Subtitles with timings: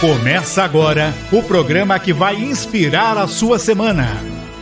[0.00, 4.06] Começa agora o programa que vai inspirar a sua semana.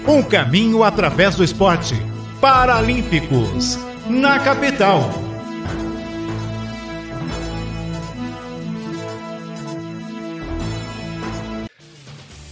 [0.07, 1.97] Um caminho através do esporte.
[2.41, 3.77] Paralímpicos,
[4.09, 5.11] na capital.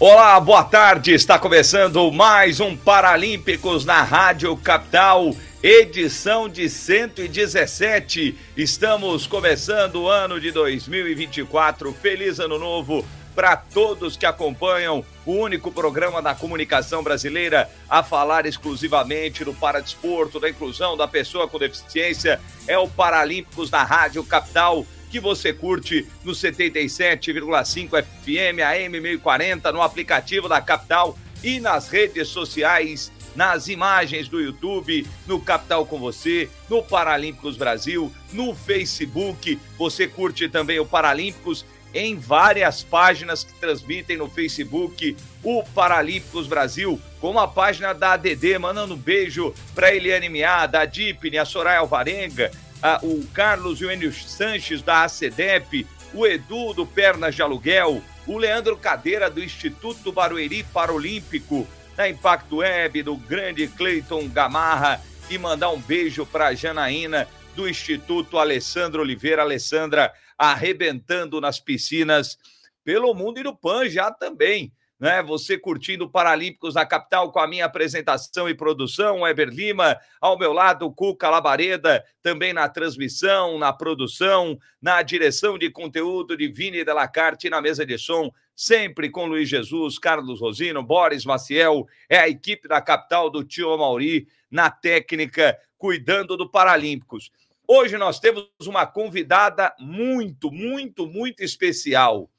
[0.01, 1.15] Olá, boa tarde.
[1.15, 8.37] Está começando mais um Paralímpicos na Rádio Capital edição de 117.
[8.57, 11.93] Estamos começando o ano de 2024.
[11.93, 18.45] Feliz ano novo para todos que acompanham o único programa da comunicação brasileira a falar
[18.45, 22.41] exclusivamente do paradesporto, da inclusão da pessoa com deficiência.
[22.67, 29.83] É o Paralímpicos na Rádio Capital que você curte no 77,5 FM, AM 1040, no
[29.83, 36.51] aplicativo da Capital e nas redes sociais nas imagens do YouTube, no Capital com Você,
[36.69, 39.59] no Paralímpicos Brasil, no Facebook.
[39.79, 41.65] Você curte também o Paralímpicos
[41.95, 48.59] em várias páginas que transmitem no Facebook o Paralímpicos Brasil, como a página da ADD,
[48.59, 52.51] mandando um beijo para Eliane Miá, da Dipne, a Soraya Alvarenga,
[52.83, 58.77] a, o Carlos Eugênio Sanches, da ACDEP, o Edu, do Pernas de Aluguel, o Leandro
[58.77, 65.01] Cadeira, do Instituto Barueri Paralímpico, da Impact Web, do grande Cleiton Gamarra
[65.31, 69.43] e mandar um beijo para Janaína do Instituto Alessandro Oliveira.
[69.43, 72.39] Alessandra arrebentando nas piscinas
[72.85, 74.73] pelo mundo e no PAN já também
[75.03, 75.21] né?
[75.21, 80.53] Você curtindo Paralímpicos na capital com a minha apresentação e produção, Eber Lima, ao meu
[80.53, 87.51] lado, Cuca Labareda, também na transmissão, na produção, na direção de conteúdo de Vini Delacarte
[87.51, 92.69] na mesa de som, sempre com Luiz Jesus, Carlos Rosino, Boris Maciel, é a equipe
[92.69, 97.31] da capital do Tio Mauri na técnica, cuidando do Paralímpicos.
[97.67, 102.31] Hoje nós temos uma convidada muito, muito, muito especial.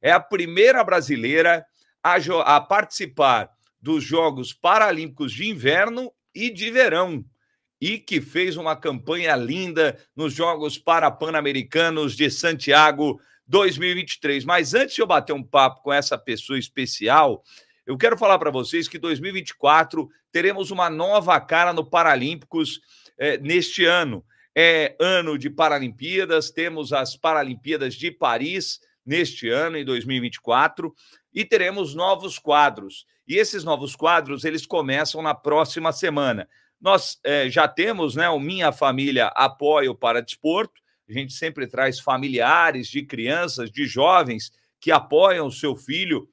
[0.00, 1.64] É a primeira brasileira
[2.02, 2.16] a,
[2.56, 7.24] a participar dos Jogos Paralímpicos de Inverno e de Verão
[7.80, 14.44] e que fez uma campanha linda nos Jogos Parapan-Americanos de Santiago 2023.
[14.44, 17.42] Mas antes de eu bater um papo com essa pessoa especial,
[17.86, 22.80] eu quero falar para vocês que 2024 teremos uma nova cara no Paralímpicos
[23.18, 24.24] é, neste ano.
[24.56, 30.94] É ano de Paralimpíadas, temos as Paralimpíadas de Paris neste ano, em 2024
[31.34, 33.04] e teremos novos quadros.
[33.26, 36.48] E esses novos quadros, eles começam na próxima semana.
[36.80, 42.00] Nós é, já temos, né, o Minha Família Apoia o Paradesporto, a gente sempre traz
[42.00, 46.28] familiares de crianças, de jovens que apoiam o seu filho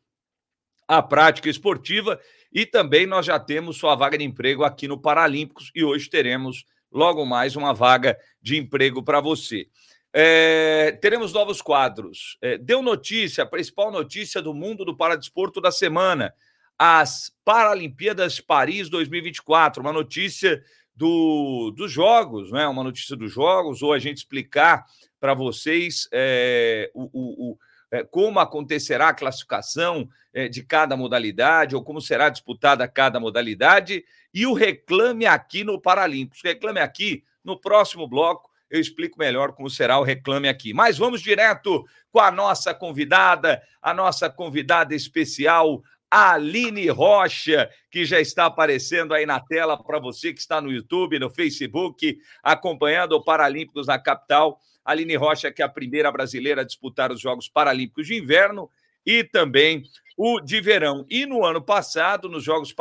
[0.87, 2.19] à prática esportiva
[2.51, 6.65] e também nós já temos sua vaga de emprego aqui no Paralímpicos e hoje teremos
[6.91, 9.67] logo mais uma vaga de emprego para você.
[10.13, 12.37] É, teremos novos quadros.
[12.41, 16.33] É, deu notícia, a principal notícia do mundo do paradesporto da semana:
[16.77, 19.81] as Paralimpíadas Paris 2024.
[19.81, 20.61] Uma notícia
[20.95, 22.67] do, dos Jogos, né?
[22.67, 24.85] Uma notícia dos Jogos, ou a gente explicar
[25.19, 27.57] para vocês é, o, o, o
[27.91, 34.03] é, como acontecerá a classificação é, de cada modalidade, ou como será disputada cada modalidade,
[34.33, 36.41] e o Reclame Aqui no Paralímpicos.
[36.43, 40.73] Reclame Aqui no próximo bloco eu explico melhor como será o Reclame Aqui.
[40.73, 48.19] Mas vamos direto com a nossa convidada, a nossa convidada especial, Aline Rocha, que já
[48.19, 53.23] está aparecendo aí na tela para você que está no YouTube, no Facebook, acompanhando o
[53.23, 54.59] Paralímpicos na capital.
[54.83, 58.69] Aline Rocha, que é a primeira brasileira a disputar os Jogos Paralímpicos de Inverno
[59.05, 59.83] e também
[60.17, 61.05] o de verão.
[61.09, 62.75] E no ano passado, nos Jogos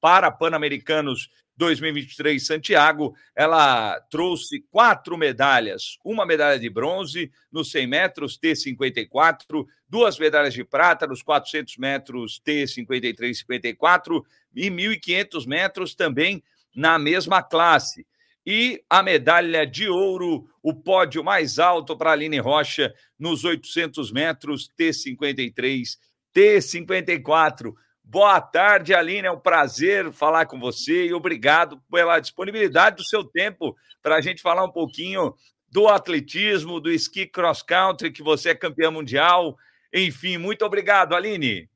[0.00, 9.66] Parapan-Americanos 2023 Santiago, ela trouxe quatro medalhas: uma medalha de bronze nos 100 metros T54,
[9.88, 14.24] duas medalhas de prata nos 400 metros T53 54
[14.54, 16.42] e 1.500 metros também
[16.74, 18.06] na mesma classe.
[18.46, 24.70] E a medalha de ouro, o pódio mais alto para Aline Rocha nos 800 metros
[24.78, 25.98] T53
[26.34, 27.74] T54.
[28.10, 29.26] Boa tarde, Aline.
[29.26, 34.20] É um prazer falar com você e obrigado pela disponibilidade do seu tempo para a
[34.22, 35.34] gente falar um pouquinho
[35.70, 39.58] do atletismo, do esqui cross country, que você é campeã mundial.
[39.92, 41.68] Enfim, muito obrigado, Aline.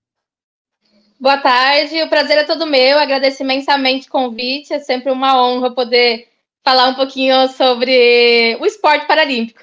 [1.21, 2.99] Boa tarde, o prazer é todo meu.
[2.99, 4.73] Agradeço imensamente o convite.
[4.73, 6.29] É sempre uma honra poder
[6.65, 9.61] falar um pouquinho sobre o esporte paralímpico.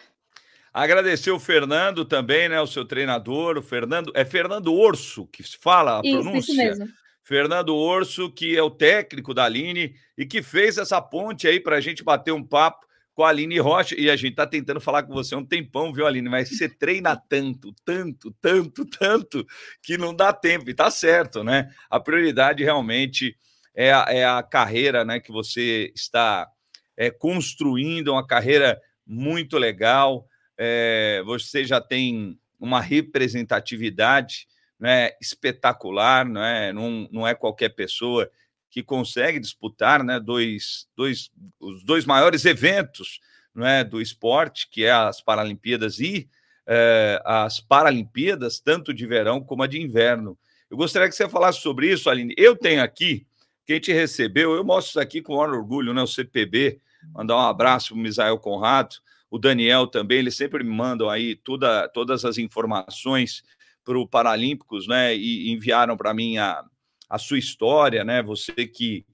[0.83, 2.59] Agradecer o Fernando também, né?
[2.61, 4.11] O seu treinador, o Fernando.
[4.15, 6.51] É Fernando Orso que fala a isso, pronúncia.
[6.51, 6.87] Isso mesmo.
[7.23, 11.75] Fernando Orso, que é o técnico da Aline e que fez essa ponte aí para
[11.75, 15.03] a gente bater um papo com a Aline Rocha, e a gente tá tentando falar
[15.03, 16.29] com você há um tempão, viu, Aline?
[16.29, 19.45] Mas você treina tanto, tanto, tanto, tanto,
[19.83, 21.69] que não dá tempo, e tá certo, né?
[21.89, 23.35] A prioridade realmente
[23.75, 26.47] é a, é a carreira né, que você está
[26.95, 30.25] é, construindo, uma carreira muito legal.
[30.61, 34.45] É, você já tem uma representatividade
[34.77, 36.73] né, espetacular, não é?
[36.73, 38.29] Não, não é qualquer pessoa
[38.69, 43.19] que consegue disputar né, dois, dois, os dois maiores eventos
[43.53, 46.29] não é, do esporte, que é as Paralimpíadas e
[46.67, 50.37] é, as Paralimpíadas, tanto de verão como a de inverno.
[50.69, 52.33] Eu gostaria que você falasse sobre isso, Aline.
[52.37, 53.25] Eu tenho aqui,
[53.65, 56.79] quem te recebeu, eu mostro isso aqui com maior orgulho, né, o CPB,
[57.13, 58.97] mandar um abraço para o Misael Conrado,
[59.29, 63.43] o Daniel também, eles sempre me mandam aí toda, todas as informações
[63.83, 66.63] para o Paralímpicos, né, e enviaram para mim a,
[67.09, 68.21] a sua história, né?
[68.21, 69.05] Você que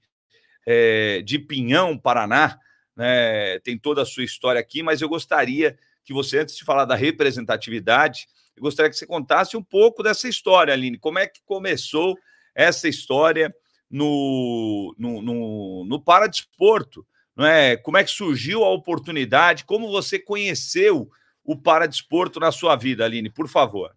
[0.66, 2.58] é de Pinhão, Paraná,
[2.94, 3.58] né?
[3.60, 6.94] Tem toda a sua história aqui, mas eu gostaria que você, antes de falar da
[6.94, 8.26] representatividade,
[8.56, 10.98] eu gostaria que você contasse um pouco dessa história, Aline.
[10.98, 12.16] Como é que começou
[12.54, 13.54] essa história
[13.90, 17.06] no, no, no, no Paradesporto?
[17.36, 17.76] Não é?
[17.76, 19.64] Como é que surgiu a oportunidade?
[19.64, 21.10] Como você conheceu
[21.44, 23.28] o Paradesporto na sua vida, Aline?
[23.28, 23.94] Por favor.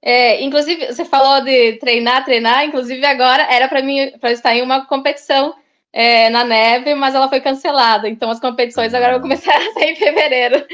[0.00, 2.64] É, inclusive, você falou de treinar, treinar.
[2.64, 5.54] Inclusive, agora era para mim para estar em uma competição
[5.92, 8.08] é, na neve, mas ela foi cancelada.
[8.08, 8.98] Então, as competições ah.
[8.98, 10.64] agora vão começar a ser em fevereiro.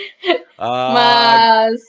[0.58, 0.90] Ah.
[0.92, 1.80] Mas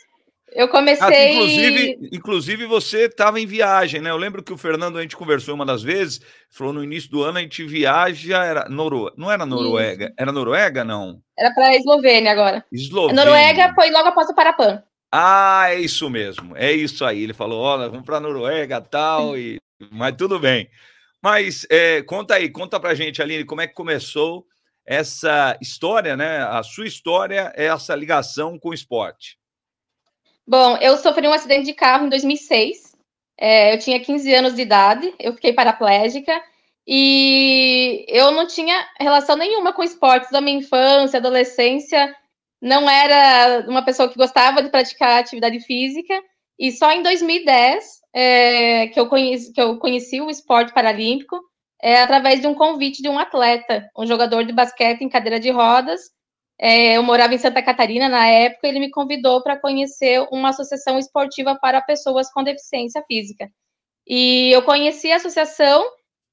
[0.55, 1.05] eu comecei.
[1.05, 4.09] Ah, inclusive, inclusive, você estava em viagem, né?
[4.09, 7.23] Eu lembro que o Fernando, a gente conversou uma das vezes, falou no início do
[7.23, 9.11] ano a gente viaja, era Noro...
[9.17, 10.13] não era Noruega, Isso.
[10.17, 11.21] era Noruega, não?
[11.37, 12.65] Era para Eslovênia agora.
[12.71, 13.23] Eslovênia.
[13.23, 14.83] Noruega foi logo após o Parapan.
[15.11, 17.23] Ah, é isso mesmo, é isso aí.
[17.23, 19.59] Ele falou: olha, vamos para Noruega tal, e...
[19.91, 20.69] mas tudo bem.
[21.21, 24.45] Mas é, conta aí, conta para gente, Aline, como é que começou
[24.85, 26.39] essa história, né?
[26.43, 29.37] A sua história é essa ligação com o esporte.
[30.47, 32.93] Bom, eu sofri um acidente de carro em 2006.
[33.37, 36.41] É, eu tinha 15 anos de idade, eu fiquei paraplégica
[36.87, 42.13] e eu não tinha relação nenhuma com esportes da minha infância, adolescência
[42.63, 46.13] não era uma pessoa que gostava de praticar atividade física,
[46.57, 51.37] e só em 2010 é, que, eu conheci, que eu conheci o esporte paralímpico
[51.81, 55.51] é, através de um convite de um atleta, um jogador de basquete em cadeira de
[55.51, 55.99] rodas.
[56.59, 60.97] É, eu morava em Santa Catarina na época, ele me convidou para conhecer uma associação
[60.99, 63.49] esportiva para pessoas com deficiência física.
[64.07, 65.83] E eu conheci a associação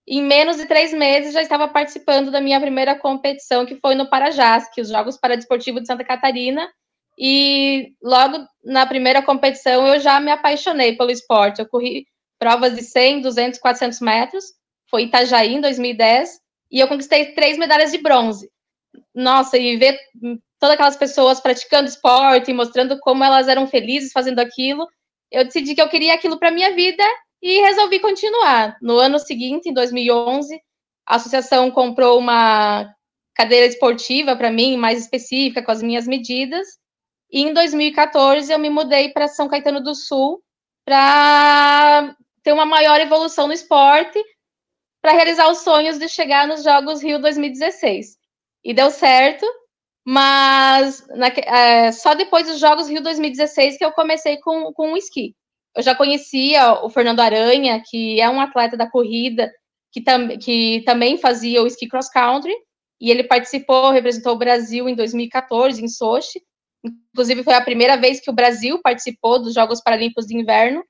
[0.06, 4.10] em menos de três meses já estava participando da minha primeira competição, que foi no
[4.10, 6.68] Parajás, que os Jogos Paradesportivos de Santa Catarina.
[7.16, 11.60] E logo na primeira competição eu já me apaixonei pelo esporte.
[11.60, 12.06] Eu corri
[12.40, 14.44] provas de 100, 200, 400 metros.
[14.90, 16.40] Foi Itajaí em 2010
[16.72, 18.50] e eu conquistei três medalhas de bronze.
[19.14, 19.98] Nossa, e ver
[20.58, 24.86] todas aquelas pessoas praticando esporte, mostrando como elas eram felizes fazendo aquilo,
[25.30, 27.04] eu decidi que eu queria aquilo para minha vida
[27.42, 28.76] e resolvi continuar.
[28.82, 30.60] No ano seguinte, em 2011,
[31.06, 32.92] a associação comprou uma
[33.34, 36.66] cadeira esportiva para mim, mais específica, com as minhas medidas.
[37.32, 40.42] E em 2014 eu me mudei para São Caetano do Sul
[40.84, 44.22] para ter uma maior evolução no esporte,
[45.00, 48.19] para realizar os sonhos de chegar nos Jogos Rio 2016.
[48.64, 49.46] E deu certo,
[50.04, 54.96] mas na, é, só depois dos Jogos Rio 2016 que eu comecei com, com o
[54.96, 55.34] esqui
[55.74, 59.50] eu já conhecia o Fernando Aranha, que é um atleta da corrida,
[59.92, 62.54] que, tam que também fazia o ski cross country,
[63.00, 66.40] e ele participou, representou o Brasil em 2014, em Sochi.
[66.84, 70.82] Inclusive, foi a primeira vez que o Brasil participou dos Jogos Paralímpicos de Inverno.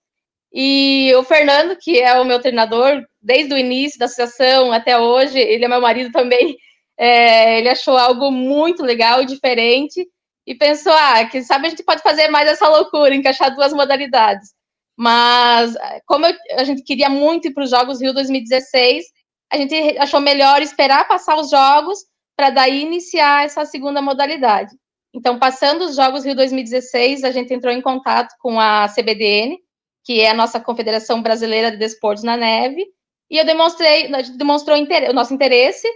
[0.53, 5.39] E o Fernando, que é o meu treinador desde o início da associação até hoje,
[5.39, 6.57] ele é meu marido também,
[7.01, 10.07] é, ele achou algo muito legal, diferente,
[10.47, 14.51] e pensou, ah, que sabe a gente pode fazer mais essa loucura, encaixar duas modalidades.
[14.95, 19.07] Mas, como eu, a gente queria muito ir para os Jogos Rio 2016,
[19.51, 22.01] a gente achou melhor esperar passar os Jogos
[22.37, 24.77] para daí iniciar essa segunda modalidade.
[25.15, 29.59] Então, passando os Jogos Rio 2016, a gente entrou em contato com a CBDN,
[30.05, 32.85] que é a nossa Confederação Brasileira de Desportos na Neve,
[33.31, 35.89] e eu demonstrei, demonstrou o nosso interesse,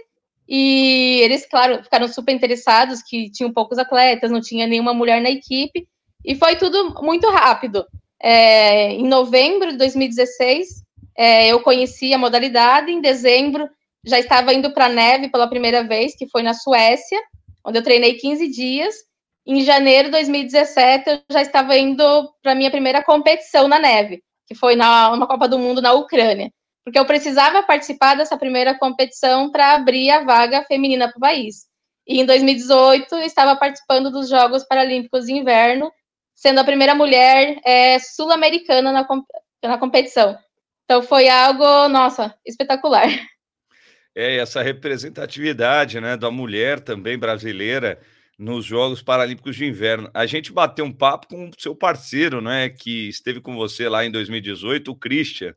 [0.47, 5.29] e eles, claro, ficaram super interessados, que tinham poucos atletas, não tinha nenhuma mulher na
[5.29, 5.87] equipe,
[6.23, 7.85] e foi tudo muito rápido.
[8.21, 10.83] É, em novembro de 2016,
[11.17, 12.91] é, eu conheci a modalidade.
[12.91, 13.69] Em dezembro,
[14.05, 17.19] já estava indo para a neve pela primeira vez, que foi na Suécia,
[17.63, 18.95] onde eu treinei 15 dias.
[19.45, 22.03] Em janeiro de 2017, eu já estava indo
[22.41, 25.93] para a minha primeira competição na neve, que foi na uma Copa do Mundo na
[25.93, 26.51] Ucrânia,
[26.85, 31.65] porque eu precisava participar dessa primeira competição para abrir a vaga feminina para o país.
[32.07, 35.91] E em 2018 estava participando dos Jogos Paralímpicos de Inverno,
[36.35, 39.07] sendo a primeira mulher é, sul-americana na,
[39.63, 40.37] na competição.
[40.83, 43.07] Então foi algo, nossa, espetacular.
[44.13, 47.99] É, essa representatividade né, da mulher também brasileira
[48.37, 50.09] nos Jogos Paralímpicos de Inverno.
[50.13, 54.05] A gente bateu um papo com o seu parceiro, né, que esteve com você lá
[54.05, 55.55] em 2018, o Christian,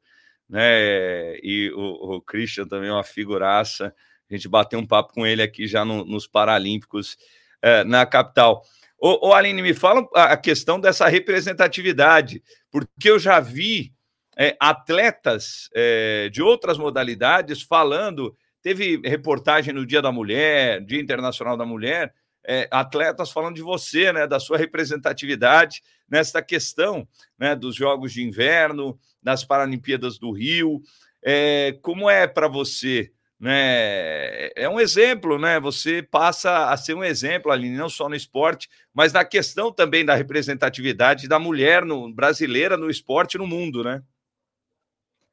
[0.48, 3.94] né, e o, o Christian também é uma figuraça.
[4.30, 7.16] A gente bateu um papo com ele aqui já no, nos Paralímpicos
[7.62, 8.62] é, na capital.
[9.00, 13.92] Ô, ô, Aline, me fala a questão dessa representatividade, porque eu já vi
[14.36, 18.36] é, atletas é, de outras modalidades falando.
[18.60, 22.12] Teve reportagem no Dia da Mulher, Dia Internacional da Mulher,
[22.48, 27.06] é, atletas falando de você, né, da sua representatividade nessa questão
[27.38, 30.80] né, dos Jogos de Inverno, das Paralimpíadas do Rio.
[31.22, 34.48] É, como é para você né?
[34.56, 35.60] É um exemplo, né?
[35.60, 40.04] Você passa a ser um exemplo ali, não só no esporte, mas na questão também
[40.04, 44.02] da representatividade da mulher no, brasileira no esporte no mundo, né?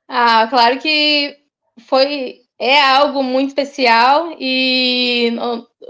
[0.08, 1.36] Ah, claro que
[1.88, 5.34] foi é algo muito especial e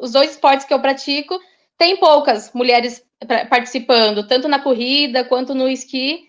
[0.02, 1.40] os dois esportes que eu pratico
[1.78, 3.04] tem poucas mulheres
[3.50, 6.24] participando, tanto na corrida quanto no esqui.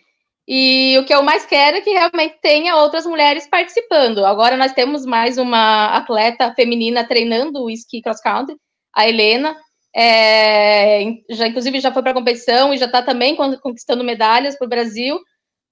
[0.49, 4.25] E o que eu mais quero é que realmente tenha outras mulheres participando.
[4.25, 8.57] Agora nós temos mais uma atleta feminina treinando o esqui cross country,
[8.95, 9.57] a Helena.
[9.95, 14.67] É, já inclusive já foi para a competição e já está também conquistando medalhas para
[14.67, 15.19] o Brasil.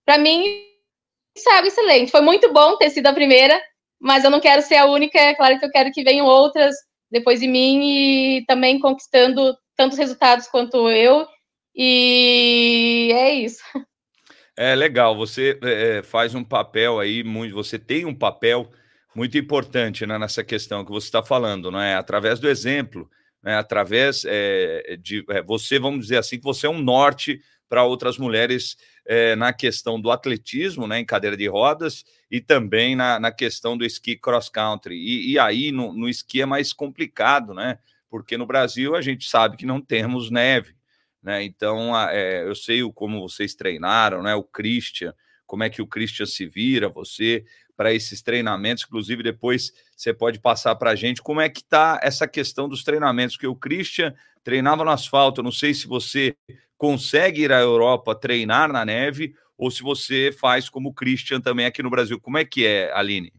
[0.04, 0.42] Para mim,
[1.36, 2.10] isso é algo excelente.
[2.10, 3.60] Foi muito bom ter sido a primeira,
[4.00, 5.18] mas eu não quero ser a única.
[5.18, 6.74] É claro que eu quero que venham outras
[7.10, 11.26] depois de mim e também conquistando tantos resultados quanto eu.
[11.74, 13.62] E é isso.
[14.56, 18.70] É legal, você é, faz um papel aí, muito, você tem um papel
[19.14, 21.96] muito importante né, nessa questão que você está falando, não é?
[21.96, 23.10] Através do exemplo,
[23.42, 27.40] né, através é, de é, você, vamos dizer assim, que você é um norte
[27.74, 32.94] para outras mulheres é, na questão do atletismo, né, em cadeira de rodas, e também
[32.94, 34.94] na, na questão do esqui cross country.
[34.94, 37.80] E, e aí no, no esqui é mais complicado, né?
[38.08, 40.76] Porque no Brasil a gente sabe que não temos neve.
[41.20, 41.42] Né?
[41.42, 44.36] Então, é, eu sei como vocês treinaram, né?
[44.36, 45.12] O Christian,
[45.44, 47.44] como é que o Christian se vira, você,
[47.76, 48.84] para esses treinamentos.
[48.84, 52.84] Inclusive, depois você pode passar para a gente como é que está essa questão dos
[52.84, 54.14] treinamentos, que o Christian
[54.44, 55.42] treinava no asfalto.
[55.42, 56.36] Não sei se você
[56.76, 61.66] consegue ir à Europa treinar na neve ou se você faz como o Christian também
[61.66, 62.20] aqui no Brasil.
[62.20, 63.32] Como é que é, Aline?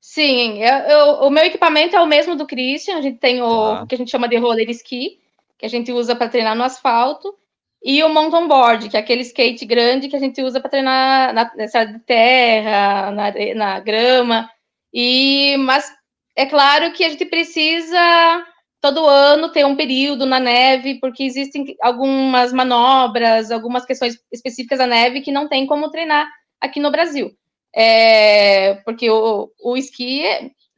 [0.00, 2.98] Sim, eu, eu, o meu equipamento é o mesmo do Christian.
[2.98, 3.86] A gente tem o, tá.
[3.86, 5.18] que a gente chama de roller ski
[5.58, 7.34] que a gente usa para treinar no asfalto,
[7.82, 11.34] e o mountain board, que é aquele skate grande que a gente usa para treinar
[11.34, 14.50] na nessa de terra, na, na grama.
[14.92, 15.90] E mas
[16.34, 18.46] é claro que a gente precisa
[18.84, 24.86] todo ano ter um período na neve, porque existem algumas manobras, algumas questões específicas da
[24.86, 27.32] neve que não tem como treinar aqui no Brasil.
[27.74, 30.22] É, porque o, o esqui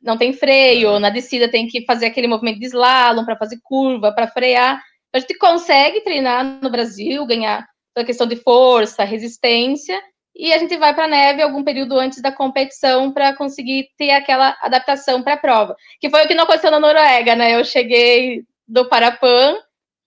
[0.00, 4.12] não tem freio, na descida tem que fazer aquele movimento de slalom para fazer curva,
[4.12, 4.80] para frear.
[5.08, 10.00] Então, a gente consegue treinar no Brasil, ganhar a questão de força, resistência,
[10.38, 14.10] e a gente vai para a neve algum período antes da competição para conseguir ter
[14.10, 15.74] aquela adaptação para a prova.
[15.98, 17.54] Que foi o que não aconteceu na Noruega, né?
[17.54, 19.56] Eu cheguei do Parapan,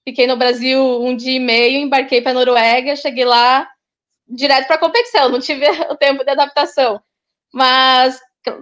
[0.07, 3.67] fiquei no Brasil um dia e meio, embarquei para a Noruega, cheguei lá
[4.27, 7.01] direto para a competição, não tive o tempo de adaptação.
[7.51, 8.19] Mas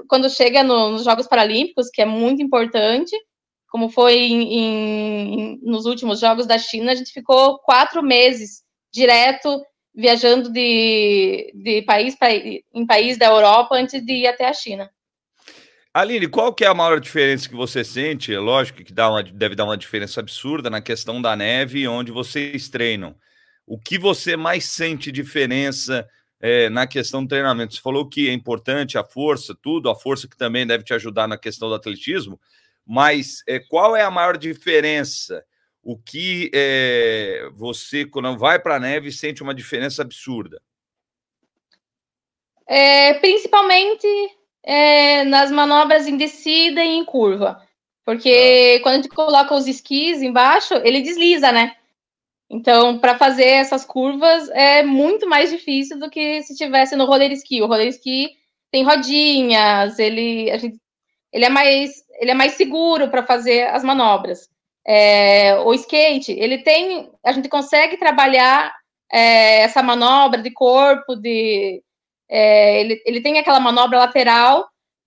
[0.07, 3.15] quando chega no, nos Jogos Paralímpicos, que é muito importante,
[3.69, 9.61] como foi em, em, nos últimos Jogos da China, a gente ficou quatro meses direto
[9.97, 14.87] viajando de, de país pra, em país da Europa antes de ir até a China.
[15.91, 18.31] Aline, qual que é a maior diferença que você sente?
[18.31, 22.11] É lógico que dá uma, deve dar uma diferença absurda na questão da neve, onde
[22.11, 23.15] vocês treinam.
[23.65, 26.07] O que você mais sente diferença
[26.39, 27.73] é, na questão do treinamento.
[27.73, 31.27] Você falou que é importante a força, tudo, a força que também deve te ajudar
[31.27, 32.39] na questão do atletismo,
[32.85, 35.43] mas é, qual é a maior diferença?
[35.89, 40.61] O que é, você, quando vai para a neve, sente uma diferença absurda?
[42.67, 44.05] É, principalmente
[44.63, 47.65] é, nas manobras em descida e em curva.
[48.03, 48.83] Porque ah.
[48.83, 51.77] quando a gente coloca os esquis embaixo, ele desliza, né?
[52.49, 57.31] Então, para fazer essas curvas é muito mais difícil do que se tivesse no roller
[57.31, 57.61] ski.
[57.61, 58.31] O roller ski
[58.71, 60.81] tem rodinhas, ele, gente,
[61.31, 64.49] ele, é, mais, ele é mais seguro para fazer as manobras.
[64.87, 68.73] É, o skate, ele tem, a gente consegue trabalhar
[69.11, 71.83] é, essa manobra de corpo, de,
[72.29, 74.65] é, ele, ele tem aquela manobra lateral,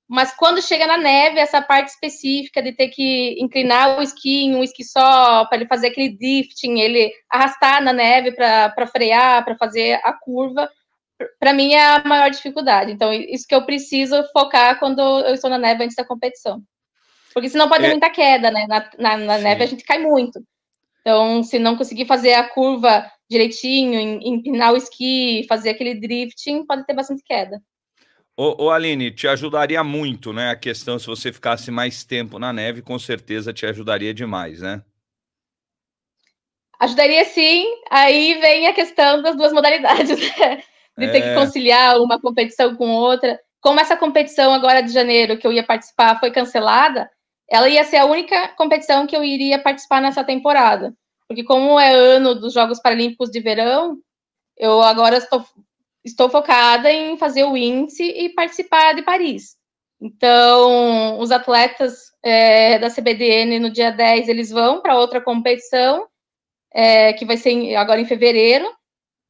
[0.08, 4.62] mas quando chega na neve, essa parte específica de ter que inclinar o esqui um
[4.62, 10.00] esqui só, para ele fazer aquele drifting, ele arrastar na neve para frear, para fazer
[10.02, 10.68] a curva,
[11.38, 12.92] para mim é a maior dificuldade.
[12.92, 16.62] Então, isso que eu preciso focar quando eu estou na neve antes da competição.
[17.32, 17.90] Porque senão pode ter é...
[17.90, 18.66] muita queda, né?
[18.68, 20.42] Na, na, na neve a gente cai muito.
[21.00, 26.84] Então, se não conseguir fazer a curva direitinho, empinar o esqui, fazer aquele drifting, pode
[26.84, 27.62] ter bastante queda.
[28.37, 30.50] Ô, ô, Aline, te ajudaria muito, né?
[30.50, 34.82] A questão, se você ficasse mais tempo na neve, com certeza te ajudaria demais, né?
[36.78, 37.66] Ajudaria sim.
[37.90, 40.62] Aí vem a questão das duas modalidades, né?
[40.96, 41.10] De é...
[41.10, 41.34] ter que é.
[41.34, 43.38] conciliar uma competição com outra.
[43.60, 47.10] Como essa competição agora de janeiro que eu ia participar foi cancelada,
[47.50, 50.95] ela ia ser a única competição que eu iria participar nessa temporada.
[51.26, 53.99] Porque como é ano dos Jogos Paralímpicos de Verão,
[54.57, 55.45] eu agora estou,
[56.04, 59.57] estou focada em fazer o índice e participar de Paris.
[60.00, 66.07] Então, os atletas é, da CBDN no dia 10, eles vão para outra competição,
[66.73, 68.71] é, que vai ser agora em fevereiro.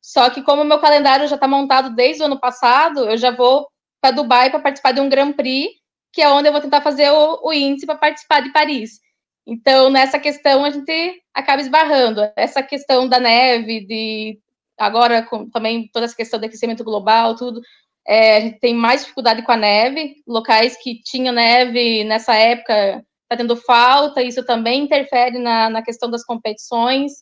[0.03, 3.69] Só que como meu calendário já está montado desde o ano passado, eu já vou
[4.01, 5.80] para Dubai para participar de um Grand Prix
[6.13, 9.01] que é onde eu vou tentar fazer o, o índice para participar de Paris.
[9.47, 12.21] Então, nessa questão, a gente acaba esbarrando.
[12.37, 14.39] Essa questão da neve, de
[14.79, 17.61] agora com, também toda essa questão do aquecimento global, tudo,
[18.07, 20.17] é, a gente tem mais dificuldade com a neve.
[20.27, 26.11] Locais que tinham neve nessa época está tendo falta, isso também interfere na, na questão
[26.11, 27.13] das competições,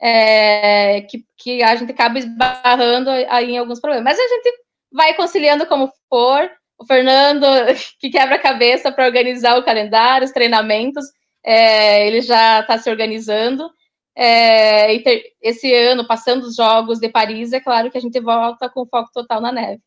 [0.00, 4.04] é, que, que a gente acaba esbarrando aí em alguns problemas.
[4.04, 4.52] Mas a gente
[4.92, 6.48] vai conciliando como for
[6.78, 7.46] o Fernando,
[7.98, 11.04] que quebra a cabeça para organizar o calendário, os treinamentos,
[11.44, 13.70] é, ele já está se organizando.
[14.18, 14.94] É,
[15.42, 19.10] esse ano, passando os Jogos de Paris, é claro que a gente volta com foco
[19.12, 19.80] total na neve.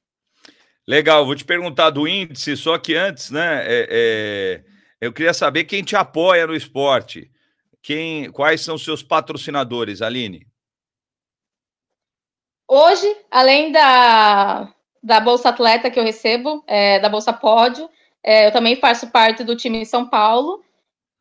[0.87, 3.63] Legal, vou te perguntar do índice, só que antes, né?
[3.63, 4.63] É, é,
[5.01, 7.31] eu queria saber quem te apoia no esporte.
[7.81, 10.45] Quem, quais são seus patrocinadores, Aline?
[12.67, 17.89] Hoje, além da, da Bolsa Atleta que eu recebo, é, da Bolsa Pódio.
[18.23, 20.61] É, eu também faço parte do time em São Paulo.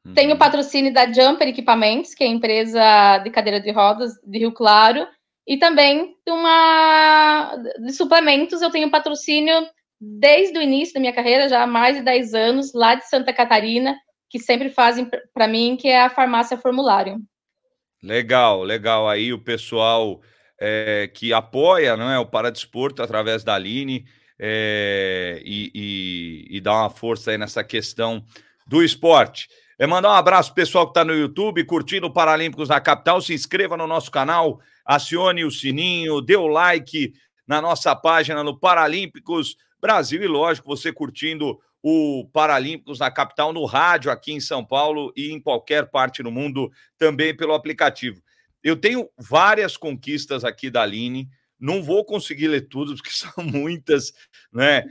[0.04, 0.14] Uhum.
[0.14, 4.52] Tenho patrocínio da Jumper Equipamentos, que é a empresa de cadeira de rodas de Rio
[4.52, 5.06] Claro.
[5.46, 9.66] E também de uma de suplementos, eu tenho patrocínio
[10.00, 13.32] desde o início da minha carreira, já há mais de 10 anos, lá de Santa
[13.32, 13.96] Catarina,
[14.30, 17.16] que sempre fazem para mim, que é a farmácia Formulário.
[18.02, 19.08] Legal, legal.
[19.08, 20.20] Aí o pessoal
[20.60, 24.04] é, que apoia é, o Paradesporto através da Aline
[24.38, 28.24] é, e, e, e, dá uma força aí nessa questão
[28.66, 29.48] do esporte.
[29.78, 33.20] É mandar um abraço pessoal que está no YouTube, curtindo o Paralímpicos da Capital.
[33.20, 37.12] Se inscreva no nosso canal, acione o sininho, dê o like
[37.46, 43.64] na nossa página no Paralímpicos Brasil e, lógico, você curtindo o Paralímpicos na capital no
[43.64, 48.20] rádio aqui em São Paulo e em qualquer parte do mundo também pelo aplicativo.
[48.62, 51.28] Eu tenho várias conquistas aqui da Aline,
[51.60, 54.12] não vou conseguir ler tudo, porque são muitas,
[54.52, 54.84] né?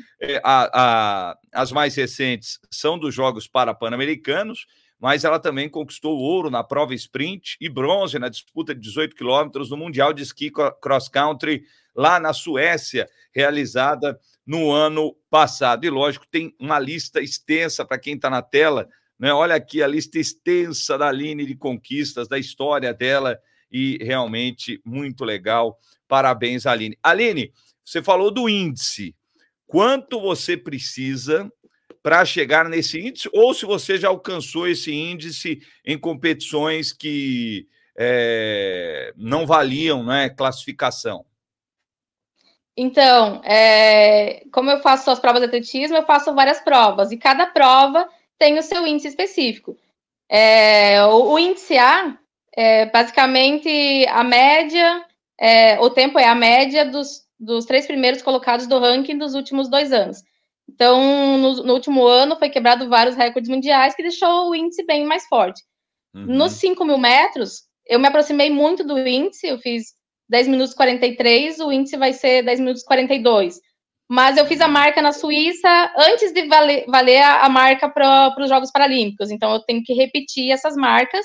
[0.44, 4.68] A, a, as mais recentes são dos Jogos Parapan-Americanos,
[5.00, 9.70] mas ela também conquistou ouro na prova sprint e bronze na disputa de 18 quilômetros
[9.70, 11.64] no Mundial de Esqui Cross Country
[11.96, 15.86] lá na Suécia, realizada no ano passado.
[15.86, 18.88] E lógico, tem uma lista extensa para quem está na tela.
[19.20, 19.32] Né?
[19.32, 23.38] Olha aqui a lista extensa da Aline de conquistas, da história dela
[23.72, 25.78] e realmente muito legal.
[26.08, 26.98] Parabéns, Aline.
[27.04, 27.52] Aline,
[27.84, 29.16] você falou do índice.
[29.66, 31.52] Quanto você precisa
[32.02, 39.14] para chegar nesse índice, ou se você já alcançou esse índice em competições que é,
[39.18, 41.26] não valiam né, classificação?
[42.78, 47.48] Então, é, como eu faço as provas de atletismo, eu faço várias provas, e cada
[47.48, 49.76] prova tem o seu índice específico.
[50.30, 52.18] É, o, o, índice A
[52.58, 53.70] é, basicamente,
[54.10, 55.06] a média,
[55.40, 59.70] é, o tempo é a média dos, dos três primeiros colocados do ranking dos últimos
[59.70, 60.24] dois anos.
[60.68, 65.06] Então, no, no, último ano, foi quebrado vários recordes mundiais que deixou o índice bem
[65.06, 65.62] mais forte.
[66.16, 66.26] Uhum.
[66.26, 69.94] Nos 5 mil metros, eu me aproximei muito do índice, eu fiz
[70.28, 73.60] 10 minutos 43, o índice vai ser 10 minutos 42.
[74.10, 78.34] Mas eu fiz a marca na Suíça antes de valer, valer a, a marca para
[78.40, 79.30] os Jogos Paralímpicos.
[79.30, 81.24] Então, eu tenho que repetir essas marcas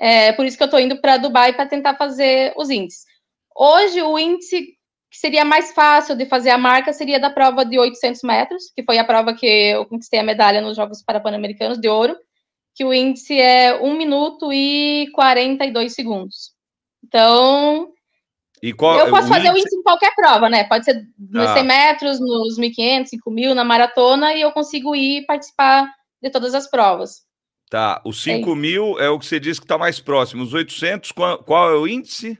[0.00, 3.04] é por isso que eu estou indo para Dubai para tentar fazer os índices.
[3.54, 4.78] Hoje, o índice
[5.10, 8.82] que seria mais fácil de fazer a marca seria da prova de 800 metros, que
[8.82, 12.16] foi a prova que eu conquistei a medalha nos Jogos Parapan-Americanos de ouro,
[12.74, 16.52] que o índice é 1 minuto e 42 segundos.
[17.04, 17.92] Então,
[18.78, 19.54] qual, eu posso o fazer índice...
[19.54, 20.64] o índice em qualquer prova, né?
[20.64, 21.54] Pode ser nos ah.
[21.54, 26.70] 100 metros, nos 1.500, 5.000, na maratona, e eu consigo ir participar de todas as
[26.70, 27.28] provas.
[27.70, 30.42] Tá, os 5 é mil é o que você disse que está mais próximo.
[30.42, 32.36] Os 800, qual, qual é o índice?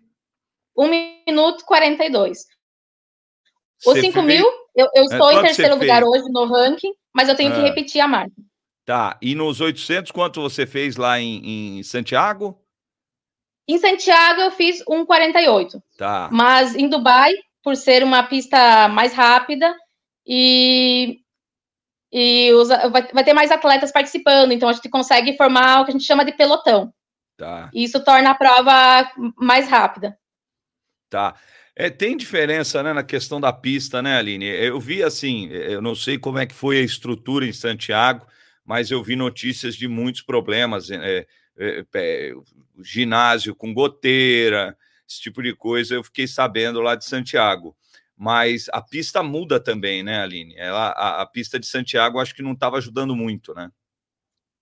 [0.76, 2.38] 1 minuto 42.
[3.86, 6.10] Os 5 mil, eu, eu estou é, em terceiro lugar fez?
[6.10, 7.54] hoje no ranking, mas eu tenho ah.
[7.54, 8.34] que repetir a marca.
[8.84, 12.60] Tá, e nos 800, quanto você fez lá em, em Santiago?
[13.68, 15.80] Em Santiago eu fiz 1,48.
[15.96, 16.28] Tá.
[16.32, 19.76] Mas em Dubai, por ser uma pista mais rápida
[20.26, 21.20] e
[22.12, 25.90] e usa, vai, vai, ter mais atletas participando, então a gente consegue formar o que
[25.90, 26.92] a gente chama de pelotão.
[27.36, 27.70] Tá.
[27.72, 30.18] E isso torna a prova mais rápida.
[31.08, 31.34] Tá.
[31.74, 34.46] É, tem diferença né, na questão da pista, né, Aline?
[34.46, 38.26] Eu vi assim, eu não sei como é que foi a estrutura em Santiago,
[38.64, 40.90] mas eu vi notícias de muitos problemas.
[40.90, 41.26] É,
[41.58, 42.32] é, é,
[42.82, 44.76] ginásio com goteira,
[45.08, 47.76] esse tipo de coisa, eu fiquei sabendo lá de Santiago
[48.20, 50.54] mas a pista muda também, né, Aline?
[50.58, 53.70] Ela, a, a pista de Santiago acho que não estava ajudando muito, né?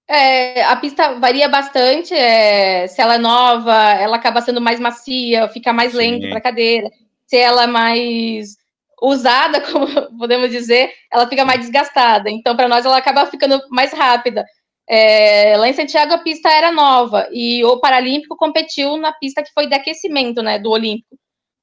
[0.06, 2.14] É, a pista varia bastante.
[2.14, 6.40] É, se ela é nova, ela acaba sendo mais macia, fica mais lenta para a
[6.40, 6.88] cadeira.
[7.26, 8.56] Se ela é mais
[9.02, 12.30] usada, como podemos dizer, ela fica mais desgastada.
[12.30, 14.44] Então, para nós, ela acaba ficando mais rápida.
[14.88, 19.52] É, lá em Santiago, a pista era nova e o Paralímpico competiu na pista que
[19.52, 21.18] foi de aquecimento, né, do Olímpico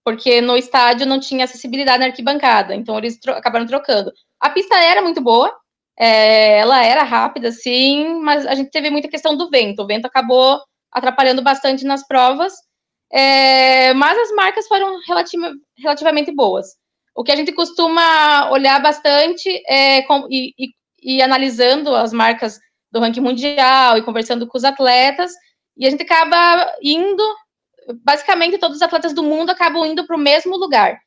[0.06, 4.14] porque no estádio não tinha acessibilidade na arquibancada, então eles tro acabaram trocando.
[4.40, 5.52] A pista era muito boa,
[5.98, 9.82] é, ela era rápida, sim, mas a gente teve muita questão do vento.
[9.82, 12.54] O vento acabou atrapalhando bastante nas provas,
[13.12, 16.68] é, mas as marcas foram relativa, relativamente boas.
[17.16, 20.70] O que a gente costuma olhar bastante é, com, e, e,
[21.02, 22.60] e analisando as marcas
[22.92, 25.32] do ranking mundial e conversando com os atletas,
[25.76, 27.24] e a gente acaba indo
[28.04, 31.00] basicamente todos os atletas do mundo acabam indo para o mesmo lugar.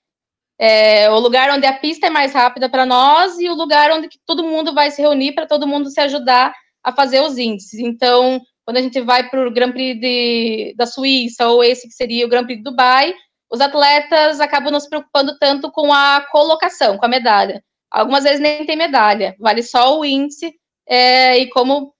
[0.60, 4.08] É, o lugar onde a pista é mais rápida para nós e o lugar onde
[4.26, 7.78] todo mundo vai se reunir para todo mundo se ajudar a fazer os índices.
[7.78, 11.94] Então, quando a gente vai para o Grand Prix de, da Suíça ou esse que
[11.94, 13.14] seria o Grand Prix de Dubai,
[13.50, 17.62] os atletas acabam não se preocupando tanto com a colocação, com a medalha.
[17.90, 20.52] Algumas vezes nem tem medalha, vale só o índice,
[20.86, 21.94] é, e como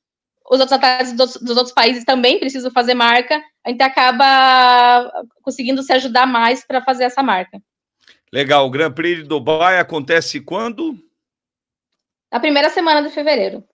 [0.50, 5.11] os outros atletas dos, dos, outros países também precisam fazer marca, a gente acaba
[5.42, 7.61] conseguindo se ajudar mais para fazer essa marca.
[8.32, 8.66] Legal.
[8.66, 10.98] O Grand Prix de Dubai acontece quando?
[12.32, 13.64] Na primeira semana de fevereiro.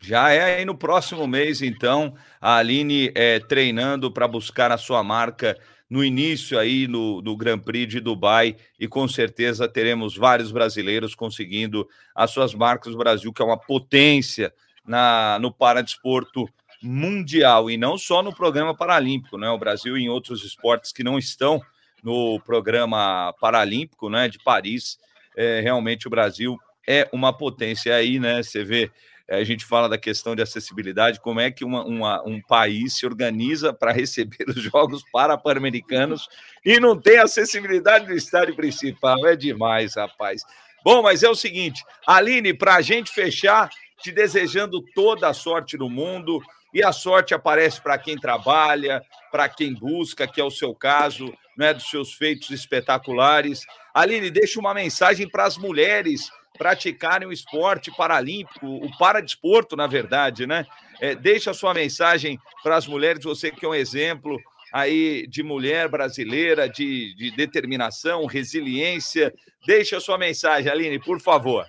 [0.00, 5.02] Já é aí no próximo mês, então, a Aline é, treinando para buscar a sua
[5.02, 5.56] marca
[5.88, 11.14] no início aí no, no Grand Prix de Dubai e com certeza teremos vários brasileiros
[11.14, 12.94] conseguindo as suas marcas.
[12.94, 14.52] O Brasil, que é uma potência
[14.86, 16.48] na, no paradesporto
[16.82, 19.48] mundial e não só no programa paralímpico, né?
[19.50, 21.60] O Brasil em outros esportes que não estão
[22.02, 24.28] no programa paralímpico, né?
[24.28, 24.98] De Paris,
[25.36, 28.42] é, realmente o Brasil é uma potência aí, né?
[28.42, 28.90] Você vê,
[29.28, 32.96] é, a gente fala da questão de acessibilidade, como é que uma, uma um país
[32.96, 36.28] se organiza para receber os Jogos Pan-Americanos
[36.64, 39.24] e não tem acessibilidade no estádio principal.
[39.26, 40.42] É demais, rapaz.
[40.84, 43.70] Bom, mas é o seguinte, Aline, para a gente fechar,
[44.02, 46.40] te desejando toda a sorte do mundo.
[46.74, 51.32] E a sorte aparece para quem trabalha, para quem busca, que é o seu caso,
[51.56, 53.66] né, dos seus feitos espetaculares.
[53.92, 60.46] Aline, deixa uma mensagem para as mulheres praticarem o esporte paralímpico, o paradesporto, na verdade,
[60.46, 60.66] né?
[61.00, 64.38] É, deixa a sua mensagem para as mulheres, você que é um exemplo
[64.72, 69.32] aí de mulher brasileira, de, de determinação, resiliência.
[69.66, 71.66] Deixa a sua mensagem, Aline, por favor.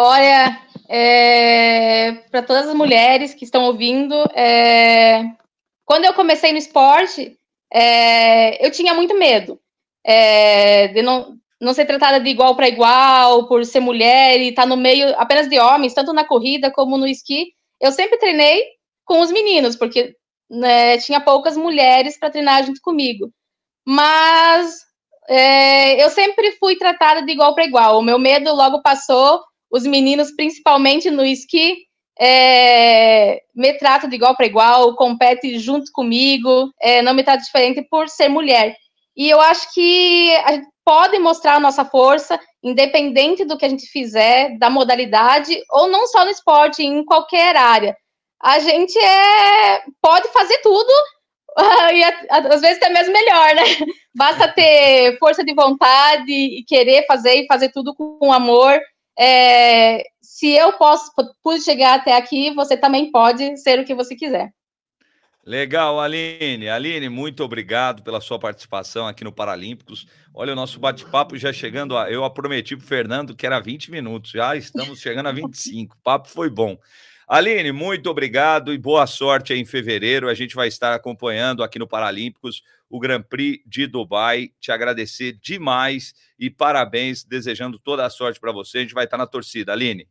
[0.00, 5.24] Olha, é, para todas as mulheres que estão ouvindo, é,
[5.84, 7.36] quando eu comecei no esporte,
[7.72, 9.60] é, eu tinha muito medo
[10.06, 14.62] é, de não, não ser tratada de igual para igual, por ser mulher e estar
[14.62, 17.48] tá no meio apenas de homens, tanto na corrida como no esqui.
[17.80, 18.66] Eu sempre treinei
[19.04, 20.14] com os meninos, porque
[20.48, 23.32] né, tinha poucas mulheres para treinar junto comigo.
[23.84, 24.78] Mas
[25.28, 27.98] é, eu sempre fui tratada de igual para igual.
[27.98, 31.76] O meu medo logo passou os meninos, principalmente no esqui,
[32.20, 37.82] é, me tratam de igual para igual, compete junto comigo, é, não me trata diferente
[37.88, 38.76] por ser mulher.
[39.16, 43.68] E eu acho que a gente pode mostrar a nossa força, independente do que a
[43.68, 47.96] gente fizer, da modalidade, ou não só no esporte, em qualquer área.
[48.42, 50.92] A gente é, pode fazer tudo,
[51.94, 53.62] e às vezes até mesmo melhor, né?
[54.14, 58.80] Basta ter força de vontade e querer fazer e fazer tudo com amor
[59.18, 61.10] é, se eu posso
[61.42, 64.52] pude chegar até aqui, você também pode ser o que você quiser.
[65.44, 66.68] Legal, Aline.
[66.68, 70.06] Aline, muito obrigado pela sua participação aqui no Paralímpicos.
[70.34, 72.10] Olha, o nosso bate-papo já chegando a.
[72.10, 75.96] Eu prometi para o Fernando que era 20 minutos, já estamos chegando a 25.
[75.96, 76.76] O papo foi bom.
[77.26, 80.28] Aline, muito obrigado e boa sorte aí em fevereiro.
[80.28, 84.50] A gente vai estar acompanhando aqui no Paralímpicos o Grand Prix de Dubai.
[84.60, 88.78] Te agradecer demais e parabéns, desejando toda a sorte para você.
[88.78, 89.72] A gente vai estar na torcida.
[89.72, 90.08] Aline.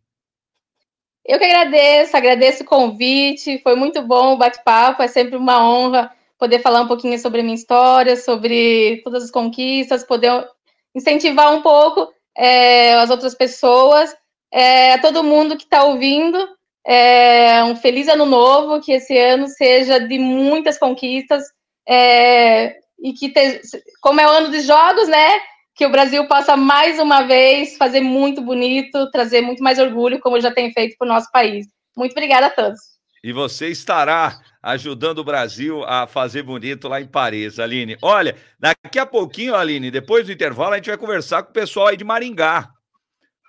[1.26, 6.10] Eu que agradeço, agradeço o convite, foi muito bom o bate-papo, é sempre uma honra
[6.38, 10.48] poder falar um pouquinho sobre a minha história, sobre todas as conquistas, poder
[10.96, 14.16] incentivar um pouco é, as outras pessoas,
[14.52, 16.38] é, a todo mundo que está ouvindo,
[16.86, 21.44] é, um feliz ano novo, que esse ano seja de muitas conquistas,
[21.88, 23.62] é, e que, te,
[24.02, 25.40] como é o ano de jogos, né,
[25.76, 30.42] que o Brasil possa mais uma vez fazer muito bonito, trazer muito mais orgulho, como
[30.42, 31.68] já tem feito para o nosso país.
[31.96, 32.80] Muito obrigada a todos.
[33.24, 37.98] E você estará ajudando o Brasil a fazer bonito lá em Paris, Aline.
[38.02, 41.88] Olha, daqui a pouquinho, Aline, depois do intervalo, a gente vai conversar com o pessoal
[41.88, 42.70] aí de Maringá.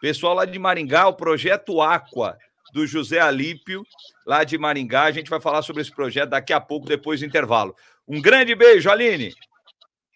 [0.01, 2.37] Pessoal lá de Maringá, o projeto Aqua,
[2.73, 3.83] do José Alípio,
[4.27, 5.05] lá de Maringá.
[5.05, 7.75] A gente vai falar sobre esse projeto daqui a pouco, depois do intervalo.
[8.09, 9.35] Um grande beijo, Aline.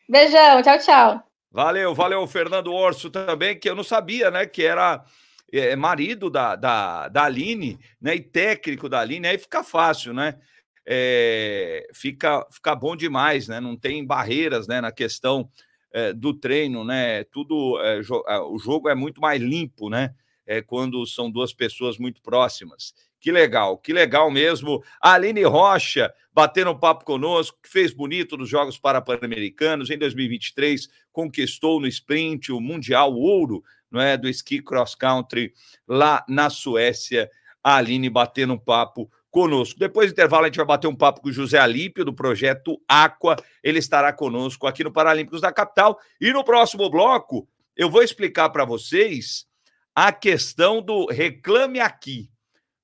[0.08, 1.22] Beijão, tchau, tchau.
[1.50, 5.04] Valeu, valeu, Fernando Orso também, que eu não sabia, né, que era
[5.52, 10.38] é, marido da, da, da Aline, né, e técnico da Aline, aí fica fácil, né?
[10.84, 13.60] É, fica, fica bom demais, né?
[13.60, 15.48] Não tem barreiras, né, na questão
[15.92, 17.22] é, do treino, né?
[17.24, 20.14] Tudo, é, jo é, o jogo é muito mais limpo, né?
[20.46, 22.94] É, quando são duas pessoas muito próximas.
[23.22, 24.82] Que legal, que legal mesmo.
[25.00, 30.88] A Aline Rocha batendo um papo conosco, que fez bonito nos Jogos Parapan-Americanos em 2023,
[31.12, 35.52] conquistou no sprint o Mundial Ouro não é, do esqui cross country
[35.86, 37.30] lá na Suécia.
[37.62, 39.78] A Aline batendo um papo conosco.
[39.78, 42.82] Depois do intervalo, a gente vai bater um papo com o José Alípio, do projeto
[42.88, 43.36] Aqua.
[43.62, 45.96] Ele estará conosco aqui no Paralímpicos da Capital.
[46.20, 49.46] E no próximo bloco, eu vou explicar para vocês
[49.94, 52.32] a questão do Reclame Aqui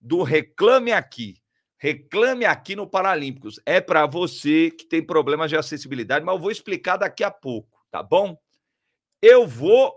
[0.01, 1.37] do Reclame Aqui.
[1.81, 3.61] Reclame aqui no Paralímpicos.
[3.65, 7.81] É para você que tem problemas de acessibilidade, mas eu vou explicar daqui a pouco,
[7.91, 8.37] tá bom?
[9.23, 9.95] Eu vou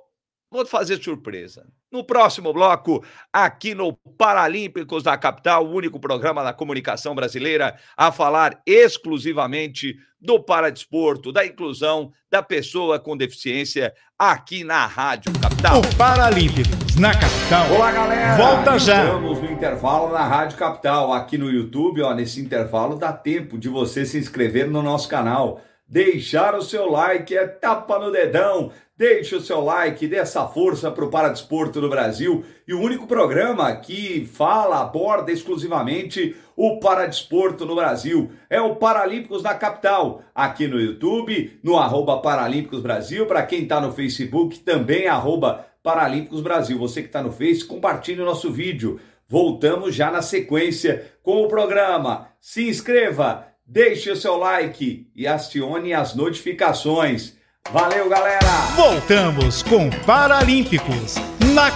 [0.51, 1.67] vou fazer surpresa.
[1.91, 8.13] No próximo bloco, aqui no Paralímpicos da Capital, o único programa da comunicação brasileira a
[8.13, 15.81] falar exclusivamente do paradesporto, da inclusão da pessoa com deficiência aqui na Rádio Capital.
[15.81, 17.73] O Paralímpicos na Capital.
[17.73, 18.37] Olá, galera.
[18.37, 19.03] Volta já.
[19.03, 23.67] Estamos no intervalo na Rádio Capital, aqui no YouTube, ó, nesse intervalo dá tempo de
[23.67, 25.59] você se inscrever no nosso canal
[25.91, 30.91] deixar o seu like, é tapa no dedão, Deixe o seu like, dê essa força
[30.91, 37.65] para o Paradesporto do Brasil e o único programa que fala, aborda exclusivamente o Paradesporto
[37.65, 38.31] no Brasil.
[38.47, 43.25] É o Paralímpicos da Capital, aqui no YouTube, no arroba Paralímpicos Brasil.
[43.25, 46.77] Para quem está no Facebook, também arroba Paralímpicos Brasil.
[46.77, 48.99] Você que está no Face, compartilhe o nosso vídeo.
[49.27, 52.27] Voltamos já na sequência com o programa.
[52.39, 57.37] Se inscreva, deixe o seu like e acione as notificações.
[57.71, 58.49] Valeu, galera!
[58.75, 61.15] Voltamos com Paralímpicos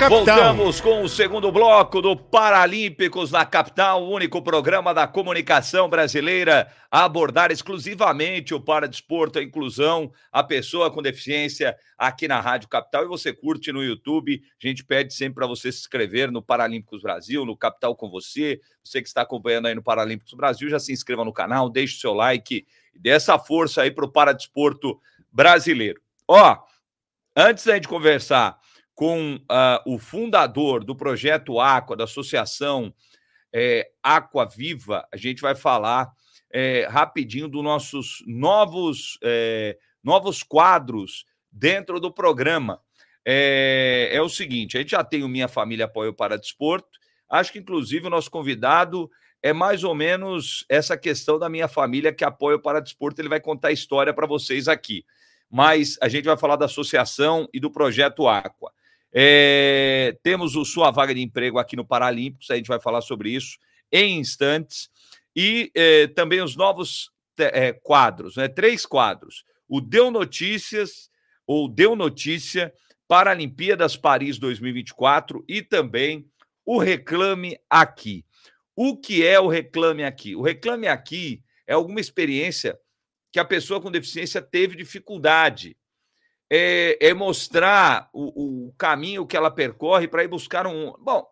[0.09, 6.67] Voltamos com o segundo bloco do Paralímpicos na capital, o único programa da comunicação brasileira
[6.89, 13.03] a abordar exclusivamente o paradesporto, a inclusão, a pessoa com deficiência aqui na Rádio Capital.
[13.03, 17.03] E você curte no YouTube, a gente pede sempre para você se inscrever no Paralímpicos
[17.03, 18.59] Brasil, no Capital com você.
[18.83, 21.99] Você que está acompanhando aí no Paralímpicos Brasil, já se inscreva no canal, deixe o
[21.99, 24.99] seu like e dê essa força aí para o paradesporto
[25.31, 26.01] brasileiro.
[26.27, 26.57] Ó,
[27.35, 28.57] antes da gente conversar
[28.95, 32.93] com uh, o fundador do projeto Aqua, da associação
[33.53, 36.11] é, Aqua Viva, a gente vai falar
[36.51, 42.81] é, rapidinho dos nossos novos, é, novos quadros dentro do programa.
[43.25, 46.99] É, é, o seguinte: a gente já tem o Minha Família Apoio para Desporto.
[47.29, 49.09] Acho que, inclusive, o nosso convidado
[49.41, 53.19] é mais ou menos essa questão da minha família que apoia o para desporto.
[53.19, 55.05] Ele vai contar a história para vocês aqui
[55.49, 58.73] mas a gente vai falar da associação e do projeto Aqua.
[59.17, 63.29] É, temos o Sua Vaga de Emprego aqui no Paralímpicos, a gente vai falar sobre
[63.29, 63.57] isso
[63.89, 64.89] em instantes.
[65.33, 68.49] E é, também os novos é, quadros, né?
[68.49, 69.45] três quadros.
[69.69, 71.09] O Deu Notícias,
[71.47, 72.73] ou Deu Notícia,
[73.07, 76.27] Paralimpíadas Paris 2024 e também
[76.65, 78.25] o Reclame Aqui.
[78.75, 80.35] O que é o Reclame Aqui?
[80.35, 82.77] O Reclame Aqui é alguma experiência
[83.31, 85.77] que a pessoa com deficiência teve dificuldade.
[86.49, 90.93] É, é mostrar o, o, caminho que ela percorre para ir buscar um.
[90.99, 91.27] Bom,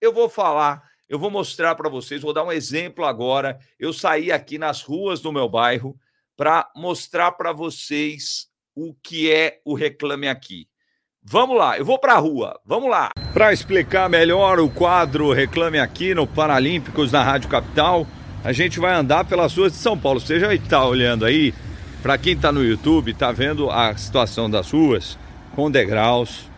[0.00, 3.58] eu vou falar eu vou mostrar para vocês, vou dar um exemplo agora.
[3.78, 5.96] Eu saí aqui nas ruas do meu bairro
[6.36, 10.68] para mostrar para vocês o que é o Reclame Aqui.
[11.22, 13.10] Vamos lá, eu vou para a rua, vamos lá.
[13.32, 18.06] Para explicar melhor o quadro Reclame Aqui no Paralímpicos da Rádio Capital,
[18.44, 20.20] a gente vai andar pelas ruas de São Paulo.
[20.20, 21.54] Você já está olhando aí,
[22.02, 25.18] para quem está no YouTube, está vendo a situação das ruas
[25.54, 26.48] com degraus,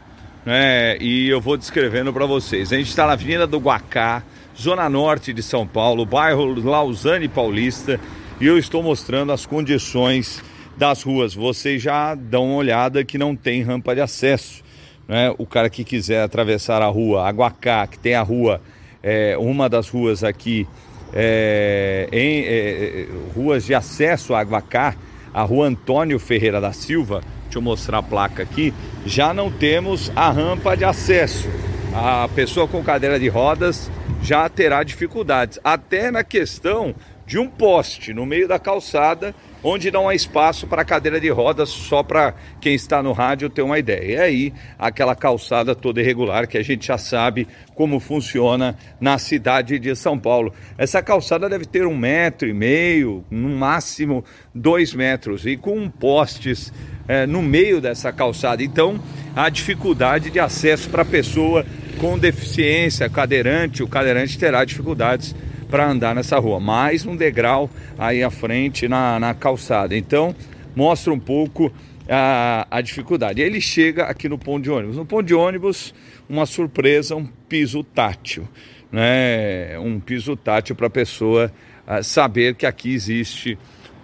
[0.44, 0.96] né?
[0.98, 2.72] E eu vou descrevendo para vocês.
[2.72, 4.22] A gente está na Avenida do Guacá,
[4.58, 7.98] zona norte de São Paulo, bairro Lausanne Paulista,
[8.40, 10.42] e eu estou mostrando as condições
[10.76, 11.34] das ruas.
[11.34, 14.62] Vocês já dão uma olhada que não tem rampa de acesso.
[15.08, 15.34] Né?
[15.38, 18.60] O cara que quiser atravessar a rua Aguacá, que tem a rua,
[19.02, 20.66] é, uma das ruas aqui,
[21.12, 24.94] é, em é, ruas de acesso a Aguacá,
[25.32, 28.72] a rua Antônio Ferreira da Silva, deixa eu mostrar a placa aqui,
[29.04, 31.48] já não temos a rampa de acesso.
[31.94, 33.90] A pessoa com cadeira de rodas
[34.22, 36.94] já terá dificuldades, até na questão
[37.26, 41.68] de um poste no meio da calçada, onde não há espaço para cadeira de rodas,
[41.68, 44.12] só para quem está no rádio ter uma ideia.
[44.12, 49.78] E aí, aquela calçada toda irregular que a gente já sabe como funciona na cidade
[49.78, 50.52] de São Paulo.
[50.76, 56.72] Essa calçada deve ter um metro e meio, no máximo dois metros, e com postes
[57.08, 58.62] é, no meio dessa calçada.
[58.62, 59.00] Então,
[59.34, 61.64] a dificuldade de acesso para a pessoa
[61.98, 65.34] com deficiência, cadeirante, o cadeirante terá dificuldades
[65.70, 66.58] para andar nessa rua.
[66.58, 69.96] Mais um degrau aí à frente na, na calçada.
[69.96, 70.34] Então,
[70.74, 71.72] mostra um pouco
[72.08, 73.40] a, a dificuldade.
[73.40, 74.96] Ele chega aqui no ponto de ônibus.
[74.96, 75.94] No ponto de ônibus,
[76.28, 78.48] uma surpresa, um piso tátil.
[78.90, 79.78] Né?
[79.78, 81.52] Um piso tátil para a pessoa
[81.86, 83.56] uh, saber que aqui existe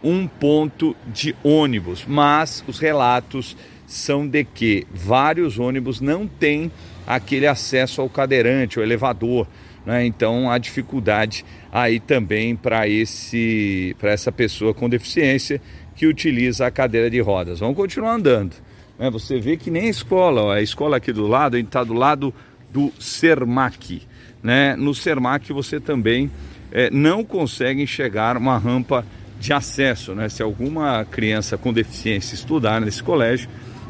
[0.02, 2.04] um ponto de ônibus.
[2.06, 6.70] Mas os relatos são de que vários ônibus não têm
[7.04, 9.48] aquele acesso ao cadeirante, ao elevador.
[9.86, 10.04] Né?
[10.04, 15.62] Então há dificuldade aí também para esse para essa pessoa com deficiência
[15.94, 17.60] que utiliza a cadeira de rodas.
[17.60, 18.56] Vamos continuar andando.
[18.98, 19.08] Né?
[19.10, 21.84] Você vê que nem a escola, ó, a escola aqui do lado, a gente está
[21.84, 22.34] do lado
[22.70, 24.02] do Sermac.
[24.42, 24.74] Né?
[24.74, 26.30] No Sermac você também
[26.72, 29.06] é, não consegue enxergar uma rampa
[29.38, 30.14] de acesso.
[30.14, 30.28] Né?
[30.28, 33.48] Se alguma criança com deficiência estudar nesse colégio,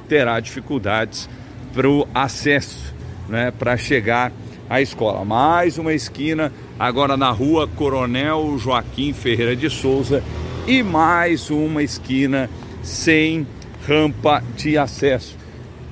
[0.08, 1.28] terá dificuldades
[1.72, 2.94] para o acesso,
[3.28, 3.50] né?
[3.50, 4.30] para chegar
[4.68, 5.24] à escola.
[5.24, 10.22] Mais uma esquina, agora na rua Coronel Joaquim Ferreira de Souza,
[10.66, 12.50] e mais uma esquina
[12.82, 13.46] sem
[13.86, 15.36] rampa de acesso.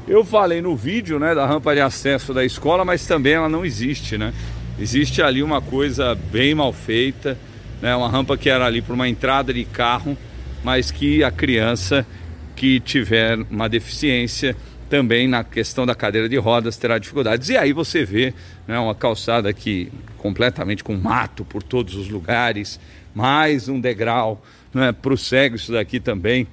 [0.07, 3.65] Eu falei no vídeo né, da rampa de acesso da escola, mas também ela não
[3.65, 4.35] existe, né?
[4.79, 7.39] Existe ali uma coisa bem mal feita,
[7.81, 7.95] né?
[7.95, 10.17] Uma rampa que era ali para uma entrada de carro,
[10.63, 12.05] mas que a criança
[12.57, 14.57] que tiver uma deficiência
[14.89, 17.49] também na questão da cadeira de rodas terá dificuldades.
[17.49, 18.35] E aí você vê
[18.67, 22.79] né, uma calçada aqui completamente com mato por todos os lugares,
[23.15, 24.43] mais um degrau
[24.73, 26.47] né, para o cego, isso daqui também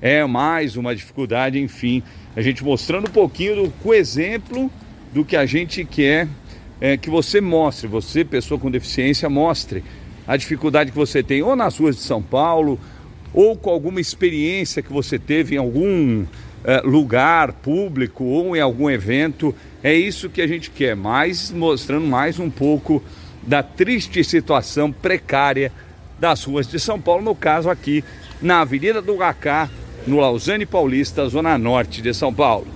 [0.00, 1.60] é mais uma dificuldade.
[1.60, 2.02] Enfim,
[2.36, 4.70] a gente mostrando um pouquinho do com exemplo
[5.12, 6.28] do que a gente quer
[6.80, 9.82] é, que você mostre, você, pessoa com deficiência, mostre
[10.26, 12.78] a dificuldade que você tem ou nas ruas de São Paulo
[13.32, 16.24] ou com alguma experiência que você teve em algum
[16.84, 19.54] lugar público ou em algum evento.
[19.82, 23.02] É isso que a gente quer, mais mostrando mais um pouco
[23.42, 25.72] da triste situação precária
[26.18, 28.04] das ruas de São Paulo, no caso aqui
[28.42, 29.70] na Avenida do Gacá,
[30.06, 32.66] no Lausanne Paulista, zona norte de São Paulo.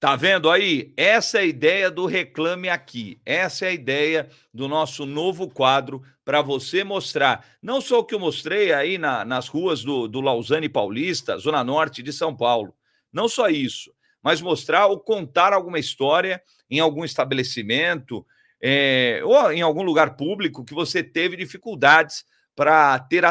[0.00, 0.94] Tá vendo aí?
[0.96, 3.20] Essa é a ideia do Reclame Aqui.
[3.26, 8.14] Essa é a ideia do nosso novo quadro para você mostrar não só o que
[8.14, 12.72] eu mostrei aí na, nas ruas do, do Lausanne Paulista, Zona Norte de São Paulo.
[13.12, 13.92] Não só isso,
[14.22, 18.24] mas mostrar ou contar alguma história em algum estabelecimento
[18.62, 23.24] é, ou em algum lugar público que você teve dificuldades para ter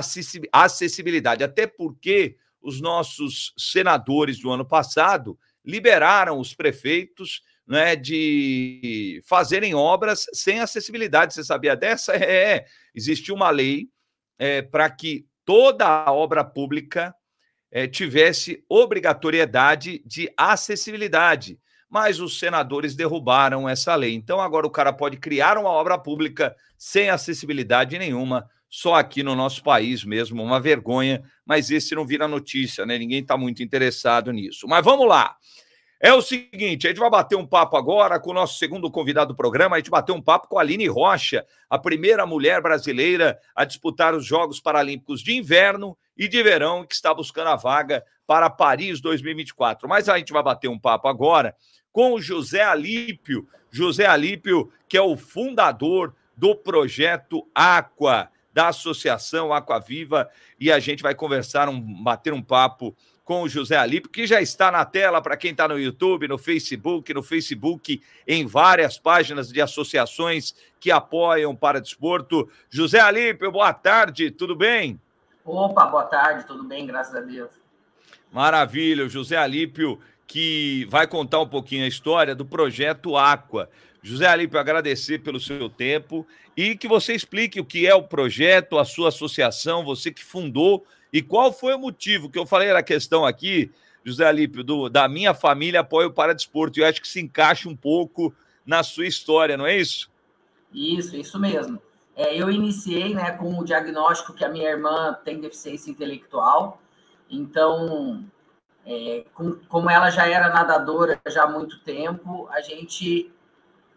[0.52, 1.44] acessibilidade.
[1.44, 10.26] Até porque os nossos senadores do ano passado liberaram os prefeitos né, de fazerem obras
[10.34, 11.34] sem acessibilidade.
[11.34, 12.14] Você sabia dessa?
[12.18, 12.66] É,
[12.96, 13.88] existe uma lei
[14.38, 17.14] é, para que toda a obra pública
[17.72, 21.60] é, tivesse obrigatoriedade de acessibilidade.
[21.90, 24.14] Mas os senadores derrubaram essa lei.
[24.14, 29.36] Então agora o cara pode criar uma obra pública sem acessibilidade nenhuma, só aqui no
[29.36, 32.98] nosso país mesmo, uma vergonha, mas esse não vira notícia, né?
[32.98, 34.68] Ninguém está muito interessado nisso.
[34.68, 35.36] Mas vamos lá.
[36.02, 39.34] É o seguinte, a gente vai bater um papo agora com o nosso segundo convidado
[39.34, 39.76] do programa.
[39.76, 44.16] A gente bateu um papo com a Aline Rocha, a primeira mulher brasileira a disputar
[44.16, 49.02] os Jogos Paralímpicos de Inverno e de Verão, que está buscando a vaga para Paris
[49.02, 49.90] 2024.
[49.90, 51.54] Mas a gente vai bater um papo agora
[51.92, 53.46] com o José Alípio.
[53.70, 60.80] José Alípio, que é o fundador do projeto Aqua, da Associação Aqua Viva, e a
[60.80, 62.96] gente vai conversar, um, bater um papo
[63.30, 66.40] com o José Alípio, que já está na tela para quem está no YouTube, no
[66.40, 72.50] Facebook, no Facebook, em várias páginas de associações que apoiam para desporto.
[72.72, 75.00] José Alípio, boa tarde, tudo bem?
[75.46, 77.52] Opa, boa tarde, tudo bem, graças a Deus.
[78.34, 83.70] Maravilha, o José Alípio, que vai contar um pouquinho a história do projeto Aqua.
[84.02, 86.26] José Alípio, agradecer pelo seu tempo
[86.58, 90.84] e que você explique o que é o projeto, a sua associação, você que fundou
[91.12, 93.72] e qual foi o motivo que eu falei na questão aqui,
[94.04, 96.80] José Alípio, do, da minha família apoio para desporto.
[96.80, 98.34] E eu acho que se encaixa um pouco
[98.66, 100.10] na sua história, não é isso?
[100.74, 101.82] Isso, isso mesmo.
[102.16, 106.82] É, eu iniciei né, com o diagnóstico que a minha irmã tem deficiência intelectual,
[107.30, 108.26] então,
[108.86, 113.32] é, com, como ela já era nadadora já há muito tempo, a gente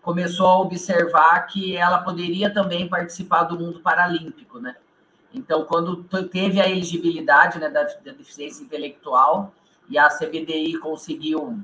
[0.03, 4.77] começou a observar que ela poderia também participar do mundo paralímpico, né?
[5.35, 9.55] Então, quando teve a elegibilidade né, da, da deficiência intelectual
[9.89, 11.59] e a CBDI conseguiu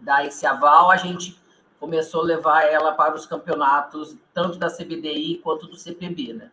[0.00, 1.36] dar esse aval, a gente
[1.80, 6.50] começou a levar ela para os campeonatos, tanto da CBDI quanto do CPB, né?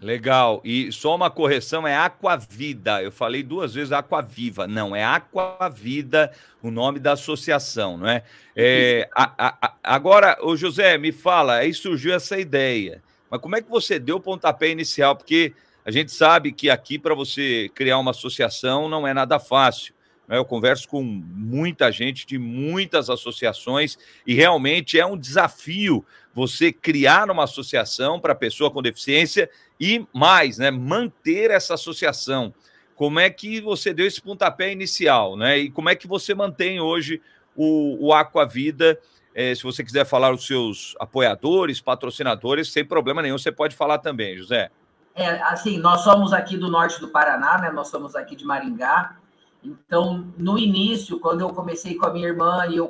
[0.00, 0.60] Legal.
[0.64, 3.00] E só uma correção, é Aquavida.
[3.00, 4.66] Eu falei duas vezes Aquaviva.
[4.66, 8.24] Não, é Aquavida o nome da associação, não é?
[8.56, 13.02] é a, a, agora, o José, me fala, aí surgiu essa ideia.
[13.32, 15.16] Mas como é que você deu o pontapé inicial?
[15.16, 15.54] Porque
[15.86, 19.94] a gente sabe que aqui, para você criar uma associação, não é nada fácil.
[20.28, 20.36] Né?
[20.36, 26.04] Eu converso com muita gente de muitas associações e realmente é um desafio
[26.34, 29.48] você criar uma associação para pessoa com deficiência
[29.80, 32.52] e mais, né, manter essa associação.
[32.94, 35.56] Como é que você deu esse pontapé inicial, né?
[35.56, 37.18] E como é que você mantém hoje
[37.56, 39.00] o, o Aqua Vida?
[39.34, 43.98] É, se você quiser falar os seus apoiadores, patrocinadores, sem problema nenhum, você pode falar
[43.98, 44.70] também, José.
[45.14, 47.70] É, assim, nós somos aqui do norte do Paraná, né?
[47.70, 49.16] Nós somos aqui de Maringá.
[49.62, 52.88] Então, no início, quando eu comecei com a minha irmã e eu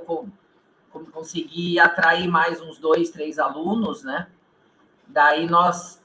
[1.12, 4.28] consegui atrair mais uns dois, três alunos, né?
[5.07, 6.03] Daí nós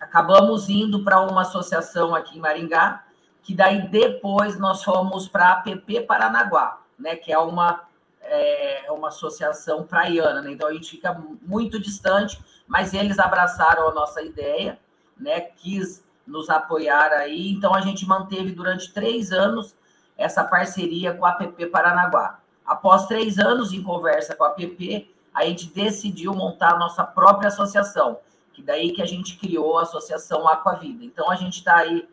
[0.00, 3.04] acabamos indo para uma associação aqui em Maringá,
[3.42, 7.16] que daí depois nós fomos para a APP Paranaguá, né?
[7.16, 7.82] Que é uma
[8.28, 10.52] é uma associação praiana, né?
[10.52, 11.12] Então a gente fica
[11.42, 14.78] muito distante, mas eles abraçaram a nossa ideia,
[15.16, 15.40] né?
[15.40, 19.76] Quis nos apoiar aí, então a gente manteve durante três anos
[20.16, 22.40] essa parceria com a APP Paranaguá.
[22.64, 27.48] Após três anos em conversa com a APP, a gente decidiu montar a nossa própria
[27.48, 28.18] associação,
[28.54, 31.04] que daí que a gente criou a Associação Aquavida.
[31.04, 32.08] Então, a gente está aí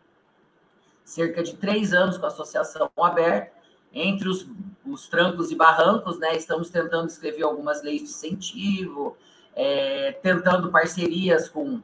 [1.02, 3.50] cerca de três anos com a associação aberta,
[3.92, 4.46] entre os,
[4.86, 6.36] os trancos e barrancos, né?
[6.36, 9.16] Estamos tentando escrever algumas leis de incentivo,
[9.54, 11.82] é, tentando parcerias com,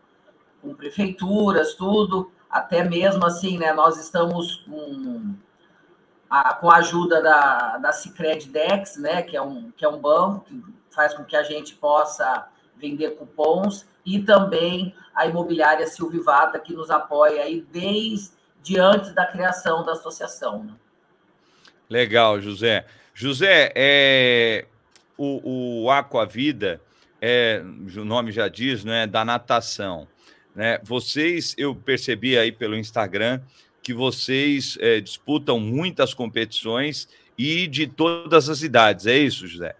[0.60, 3.72] com prefeituras, tudo, até mesmo assim, né?
[3.72, 5.34] Nós estamos com
[6.30, 9.98] a, com a ajuda da, da Cicred Dex, né, que é, um, que é um
[9.98, 12.46] banco que faz com que a gente possa
[12.76, 19.84] vender cupons, e também a imobiliária Silvivata, que nos apoia aí desde antes da criação
[19.84, 20.64] da associação.
[20.64, 20.72] Né?
[21.90, 22.86] Legal, José.
[23.12, 24.64] José, é,
[25.18, 26.80] o, o Aquavida,
[27.20, 27.62] é,
[27.96, 30.06] o nome já diz, né, da natação.
[30.54, 30.78] Né?
[30.84, 33.40] Vocês, eu percebi aí pelo Instagram,
[33.82, 39.74] que vocês é, disputam muitas competições e de todas as idades, é isso, José?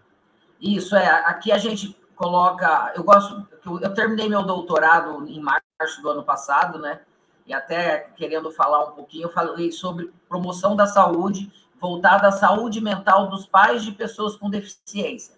[0.59, 1.07] Isso, é.
[1.25, 2.91] Aqui a gente coloca.
[2.95, 3.47] Eu gosto.
[3.81, 6.99] Eu terminei meu doutorado em março do ano passado, né?
[7.47, 11.51] E até querendo falar um pouquinho, eu falei sobre promoção da saúde
[11.81, 15.35] voltada à saúde mental dos pais de pessoas com deficiência.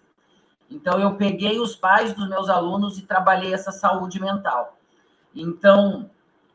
[0.70, 4.76] Então, eu peguei os pais dos meus alunos e trabalhei essa saúde mental.
[5.34, 6.10] Então,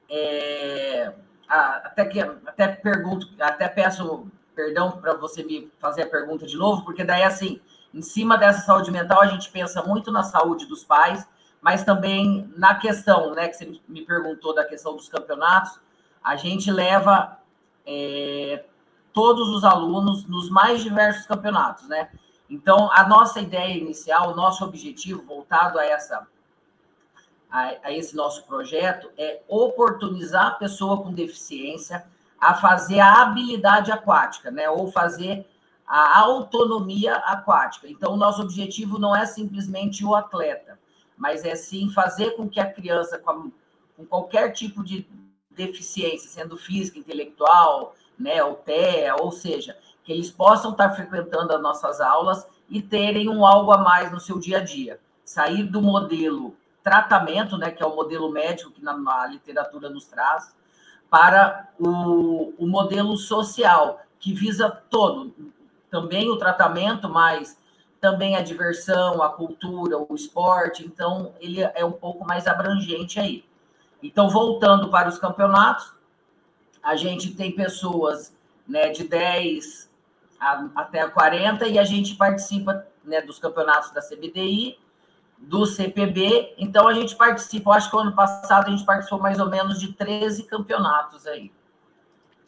[0.08, 1.12] é,
[1.48, 6.84] até que até pergunto, até peço perdão para você me fazer a pergunta de novo,
[6.84, 7.62] porque daí assim,
[7.94, 11.26] em cima dessa saúde mental a gente pensa muito na saúde dos pais,
[11.62, 15.80] mas também na questão, né, que você me perguntou da questão dos campeonatos,
[16.24, 17.40] a gente leva
[17.86, 18.66] é,
[19.14, 22.10] todos os alunos nos mais diversos campeonatos, né?
[22.49, 26.28] Então, a nossa ideia inicial, o nosso objetivo voltado a essa
[27.49, 32.05] a, a esse nosso projeto é oportunizar a pessoa com deficiência
[32.39, 34.70] a fazer a habilidade aquática, né?
[34.70, 35.45] Ou fazer
[35.86, 37.88] a autonomia aquática.
[37.88, 40.80] Então, o nosso objetivo não é simplesmente o atleta,
[41.18, 43.51] mas é sim fazer com que a criança com,
[43.97, 45.07] com qualquer tipo de
[45.49, 51.61] deficiência, sendo física, intelectual, né, ou TEA, ou seja, que eles possam estar frequentando as
[51.61, 54.99] nossas aulas e terem um algo a mais no seu dia a dia.
[55.24, 60.05] Sair do modelo tratamento, né, que é o modelo médico que na, na literatura nos
[60.05, 60.53] traz,
[61.09, 65.34] para o, o modelo social, que visa todo,
[65.89, 67.57] também o tratamento, mas
[67.99, 73.43] também a diversão, a cultura, o esporte, então ele é um pouco mais abrangente aí.
[74.01, 75.91] Então, voltando para os campeonatos,
[76.84, 78.36] a gente tem pessoas
[78.67, 79.89] né, de 10
[80.39, 84.77] a, até 40 e a gente participa né, dos campeonatos da CBDI,
[85.38, 86.53] do CPB.
[86.57, 89.93] Então a gente participa, acho que ano passado a gente participou mais ou menos de
[89.93, 91.51] 13 campeonatos aí.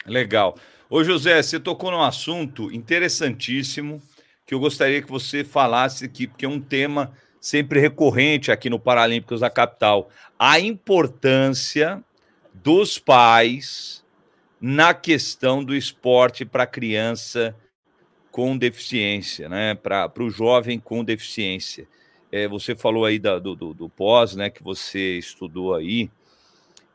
[0.05, 0.55] Legal.
[0.89, 4.01] Ô José, você tocou num assunto interessantíssimo
[4.45, 8.79] que eu gostaria que você falasse aqui, porque é um tema sempre recorrente aqui no
[8.79, 10.09] Paralímpicos da Capital.
[10.37, 12.03] A importância
[12.53, 14.03] dos pais
[14.61, 17.55] na questão do esporte para criança
[18.31, 19.73] com deficiência, né?
[19.73, 21.87] Para o jovem com deficiência.
[22.31, 24.49] É, você falou aí da, do, do, do, pós, né?
[24.49, 26.09] Que você estudou aí.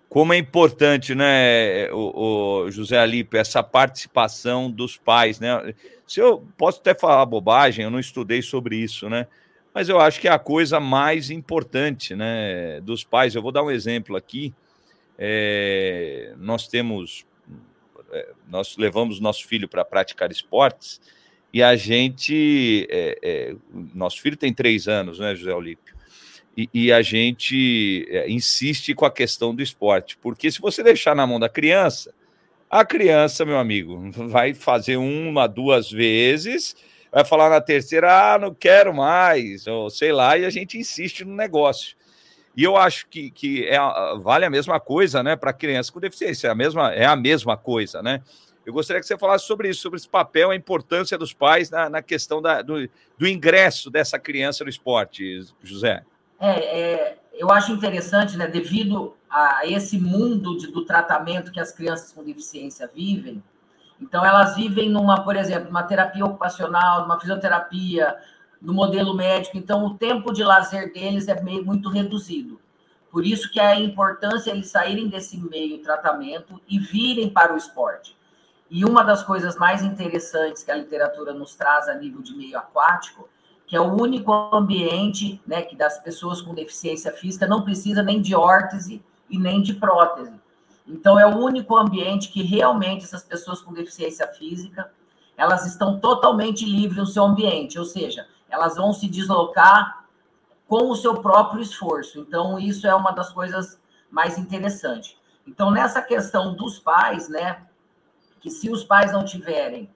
[0.08, 5.74] Como é importante, né, o, o José Alipe, essa participação dos pais, né?
[6.06, 9.26] Se eu posso até falar bobagem, eu não estudei sobre isso, né?
[9.74, 13.34] Mas eu acho que é a coisa mais importante, né, dos pais.
[13.34, 14.54] Eu vou dar um exemplo aqui.
[15.18, 17.26] É, nós temos,
[18.48, 21.00] nós levamos nosso filho para praticar esportes
[21.56, 23.56] e a gente, é, é,
[23.94, 25.94] nosso filho tem três anos, né, José Olímpio?
[26.54, 31.14] E, e, a gente é, insiste com a questão do esporte, porque se você deixar
[31.14, 32.14] na mão da criança,
[32.68, 36.76] a criança, meu amigo, vai fazer uma, duas vezes,
[37.10, 41.24] vai falar na terceira, ah, não quero mais, ou sei lá, e a gente insiste
[41.24, 41.96] no negócio.
[42.56, 43.78] E eu acho que, que é,
[44.18, 47.56] vale a mesma coisa, né, para criança com deficiência, é a mesma, é a mesma
[47.56, 48.22] coisa, né?
[48.64, 51.88] Eu gostaria que você falasse sobre isso, sobre esse papel, a importância dos pais na,
[51.88, 56.02] na questão da, do, do ingresso dessa criança no esporte, José.
[56.40, 61.70] É, é, eu acho interessante, né, devido a esse mundo de, do tratamento que as
[61.70, 63.42] crianças com deficiência vivem,
[64.00, 68.16] então elas vivem numa, por exemplo, uma terapia ocupacional, numa fisioterapia,
[68.60, 72.58] no modelo médico, então o tempo de lazer deles é meio, muito reduzido.
[73.10, 77.56] Por isso que é a importância eles saírem desse meio tratamento e virem para o
[77.56, 78.16] esporte.
[78.70, 82.58] E uma das coisas mais interessantes que a literatura nos traz a nível de meio
[82.58, 83.28] aquático,
[83.66, 88.20] que é o único ambiente né, que das pessoas com deficiência física não precisa nem
[88.20, 90.34] de órtese e nem de prótese.
[90.86, 94.90] Então, é o único ambiente que realmente essas pessoas com deficiência física,
[95.36, 100.04] elas estão totalmente livres no seu ambiente, ou seja, elas vão se deslocar
[100.66, 102.20] com o seu próprio esforço.
[102.20, 103.78] Então, isso é uma das coisas
[104.10, 105.16] mais interessantes.
[105.46, 107.62] Então, nessa questão dos pais, né,
[108.40, 109.88] que se os pais não tiverem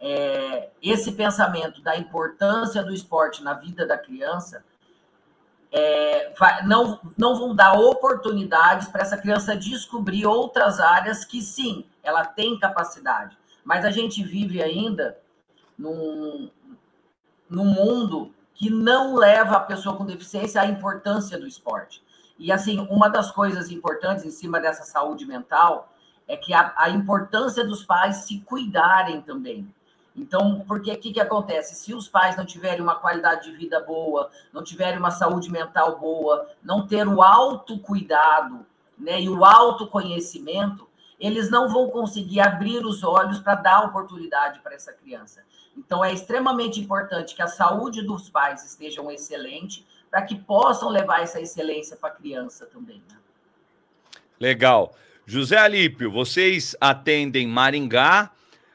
[0.00, 4.64] é, esse pensamento da importância do esporte na vida da criança,
[5.72, 6.32] é,
[6.64, 12.58] não, não vão dar oportunidades para essa criança descobrir outras áreas que sim, ela tem
[12.58, 13.36] capacidade.
[13.66, 15.18] Mas a gente vive ainda
[15.76, 16.48] num,
[17.50, 22.00] num mundo que não leva a pessoa com deficiência à importância do esporte.
[22.38, 25.92] E assim, uma das coisas importantes em cima dessa saúde mental
[26.28, 29.68] é que a, a importância dos pais se cuidarem também.
[30.14, 31.74] Então, porque o que, que acontece?
[31.74, 35.98] Se os pais não tiverem uma qualidade de vida boa, não tiverem uma saúde mental
[35.98, 38.64] boa, não ter o autocuidado
[38.96, 40.85] né, e o autoconhecimento,
[41.18, 45.42] eles não vão conseguir abrir os olhos para dar oportunidade para essa criança.
[45.76, 51.22] Então, é extremamente importante que a saúde dos pais estejam excelente para que possam levar
[51.22, 53.02] essa excelência para a criança também.
[53.10, 53.16] Né?
[54.40, 54.94] Legal.
[55.26, 58.30] José Alípio, vocês atendem Maringá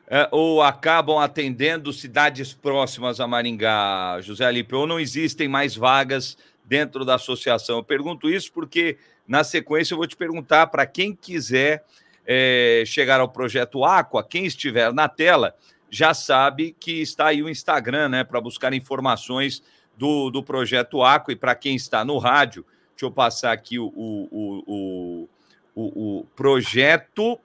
[0.07, 6.37] é, ou acabam atendendo cidades próximas a Maringá, José Alípio, ou não existem mais vagas
[6.65, 7.77] dentro da associação?
[7.77, 11.85] Eu pergunto isso porque, na sequência, eu vou te perguntar para quem quiser
[12.25, 15.55] é, chegar ao projeto Aqua, quem estiver na tela,
[15.89, 19.63] já sabe que está aí o Instagram, né, para buscar informações
[19.97, 23.87] do, do projeto Aqua, e para quem está no rádio, deixa eu passar aqui o,
[23.87, 25.29] o, o
[25.75, 27.41] o, o projeto.aqua,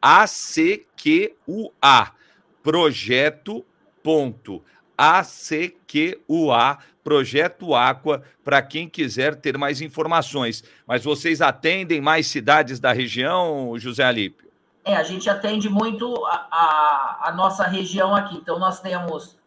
[0.00, 1.32] A-C-Q-U-A,
[4.96, 10.64] projeto.a-c-q-u-a, Projeto Aqua, para quem quiser ter mais informações.
[10.84, 14.48] Mas vocês atendem mais cidades da região, José Alípio?
[14.84, 18.36] É, a gente atende muito a, a, a nossa região aqui.
[18.36, 19.38] Então, nós temos,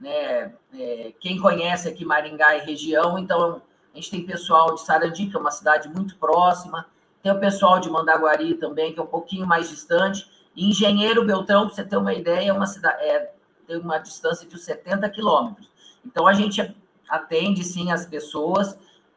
[0.00, 5.26] né, é, quem conhece aqui Maringá e região, então a gente tem pessoal de Sarandi,
[5.26, 6.86] que é uma cidade muito próxima,
[7.20, 10.24] tem o pessoal de Mandaguari também, que é um pouquinho mais distante.
[10.56, 13.32] Engenheiro Beltrão, para você ter uma ideia, é uma cidade, é,
[13.68, 15.70] tem uma distância de 70 quilômetros.
[16.04, 16.74] Então a gente
[17.08, 18.76] atende sim as pessoas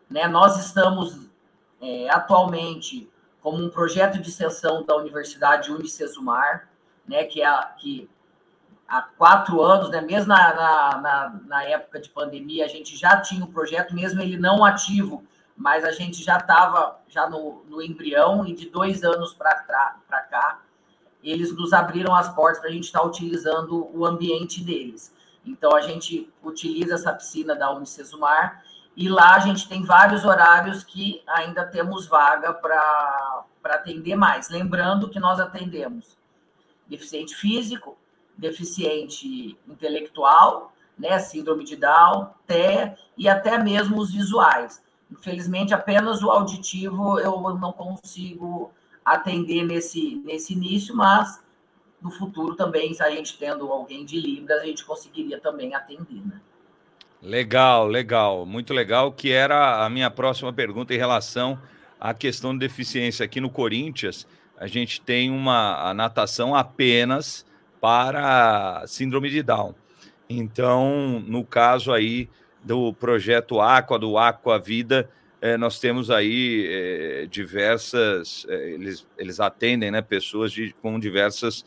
[0.09, 0.27] Né?
[0.27, 1.29] Nós estamos
[1.81, 3.09] é, atualmente
[3.41, 6.69] como um projeto de extensão da Universidade Unicesumar,
[7.07, 8.09] né, que, é a, que
[8.87, 13.43] há quatro anos, né, mesmo na, na, na, época de pandemia, a gente já tinha
[13.43, 15.23] um projeto, mesmo ele não ativo,
[15.57, 20.59] mas a gente já estava já no, no embrião e de dois anos para cá,
[21.23, 25.13] eles nos abriram as portas para a gente estar tá utilizando o ambiente deles.
[25.45, 28.63] Então, a gente utiliza essa piscina da Unicesumar
[28.95, 34.49] e lá a gente tem vários horários que ainda temos vaga para atender mais.
[34.49, 36.17] Lembrando que nós atendemos
[36.87, 37.97] deficiente físico,
[38.37, 44.83] deficiente intelectual, né, síndrome de Down, TEA e até mesmo os visuais.
[45.09, 48.71] Infelizmente, apenas o auditivo eu não consigo
[49.13, 51.41] atender nesse, nesse início, mas
[52.01, 56.41] no futuro também, a gente tendo alguém de Libras, a gente conseguiria também atender, né?
[57.21, 61.61] Legal, legal, muito legal, que era a minha próxima pergunta em relação
[61.99, 63.23] à questão de deficiência.
[63.23, 67.45] Aqui no Corinthians, a gente tem uma natação apenas
[67.79, 69.75] para síndrome de Down.
[70.27, 72.27] Então, no caso aí
[72.63, 75.07] do projeto Aqua, do Aqua Vida,
[75.41, 81.65] é, nós temos aí é, diversas, é, eles, eles atendem né, pessoas de, com diversas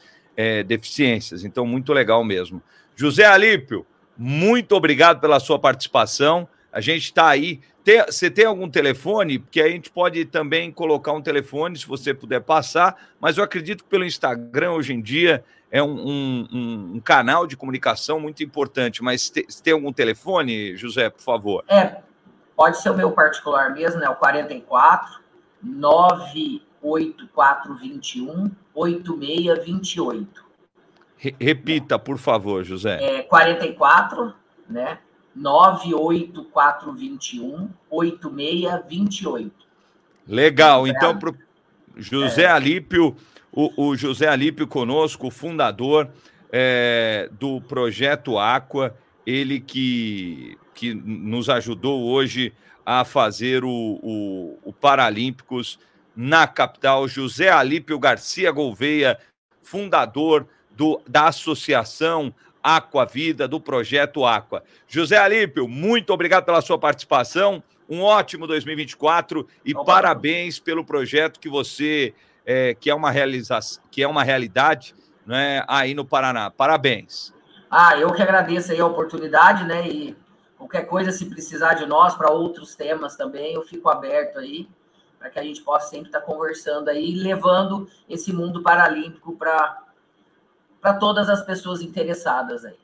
[0.66, 1.45] deficiências.
[1.45, 2.61] Então, muito legal mesmo.
[2.97, 3.87] José Alípio,
[4.18, 6.49] muito obrigado pela sua participação.
[6.72, 7.61] A gente está aí.
[7.85, 9.39] Tem, você tem algum telefone?
[9.39, 13.85] Porque a gente pode também colocar um telefone, se você puder passar, mas eu acredito
[13.85, 19.05] que pelo Instagram hoje em dia é um, um, um canal de comunicação muito importante.
[19.05, 21.64] Mas te, tem algum telefone, José, por favor?
[21.68, 21.97] É,
[22.57, 24.09] pode ser o meu particular mesmo, né?
[24.09, 25.21] O 44
[25.63, 30.45] 98421 8628.
[31.41, 33.03] Repita, por favor, José.
[33.03, 34.35] É 44,
[34.69, 34.99] né?
[35.35, 39.53] 98421 8628.
[40.27, 40.87] Legal.
[40.87, 41.35] Então, pro
[41.97, 42.51] José é.
[42.51, 43.17] Alípio,
[43.53, 46.11] o, o, José Alípio conosco, fundador
[46.53, 48.95] é, do projeto Aqua,
[49.27, 52.53] ele que, que nos ajudou hoje
[52.85, 53.70] a fazer o,
[54.03, 55.79] o, o Paralímpicos
[56.14, 57.09] na capital.
[57.09, 59.18] José Alípio Garcia Gouveia,
[59.62, 64.62] fundador do, da Associação Aqua Vida, do projeto Aqua.
[64.87, 67.62] José Alípio, muito obrigado pela sua participação.
[67.89, 69.85] Um ótimo 2024 e Opa.
[69.85, 72.14] parabéns pelo projeto que você
[72.47, 74.95] é, que é uma realização, que é uma realidade,
[75.27, 76.51] né, aí no Paraná.
[76.51, 77.33] Parabéns.
[77.70, 79.89] Ah, eu que agradeço aí a oportunidade, né?
[79.89, 80.16] E
[80.65, 84.67] qualquer coisa, se precisar de nós para outros temas também, eu fico aberto aí
[85.19, 91.29] para que a gente possa sempre estar conversando aí, levando esse mundo paralímpico para todas
[91.29, 92.77] as pessoas interessadas aí.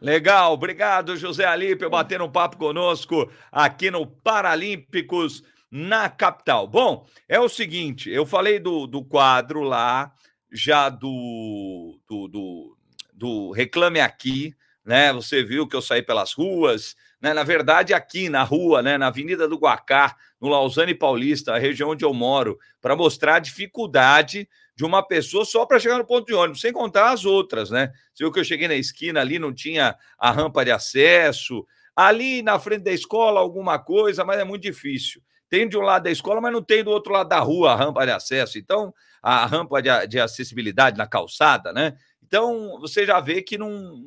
[0.00, 6.66] Legal, obrigado, José Alípio, bater um papo conosco aqui no Paralímpicos na capital.
[6.66, 10.12] Bom, é o seguinte, eu falei do, do quadro lá,
[10.52, 12.76] já do, do, do,
[13.12, 14.54] do Reclame Aqui,
[14.84, 15.12] né?
[15.12, 17.32] Você viu que eu saí pelas ruas, né?
[17.32, 18.98] Na verdade, aqui na rua, né?
[18.98, 23.40] Na Avenida do Guacar, no Lausanne Paulista, a região onde eu moro, para mostrar a
[23.40, 27.70] dificuldade de uma pessoa só para chegar no ponto de ônibus, sem contar as outras,
[27.70, 27.92] né?
[28.12, 31.64] Você viu que eu cheguei na esquina ali, não tinha a rampa de acesso.
[31.96, 35.22] Ali na frente da escola, alguma coisa, mas é muito difícil.
[35.48, 37.76] Tem de um lado da escola, mas não tem do outro lado da rua a
[37.76, 38.58] rampa de acesso.
[38.58, 41.96] Então, a rampa de, de acessibilidade na calçada, né?
[42.22, 44.04] Então, você já vê que não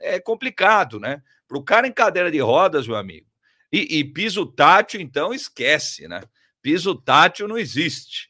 [0.00, 1.22] é complicado, né?
[1.46, 3.26] Para o cara em cadeira de rodas, meu amigo.
[3.72, 6.22] E, e piso tátil, então, esquece, né?
[6.62, 8.28] Piso tátil não existe.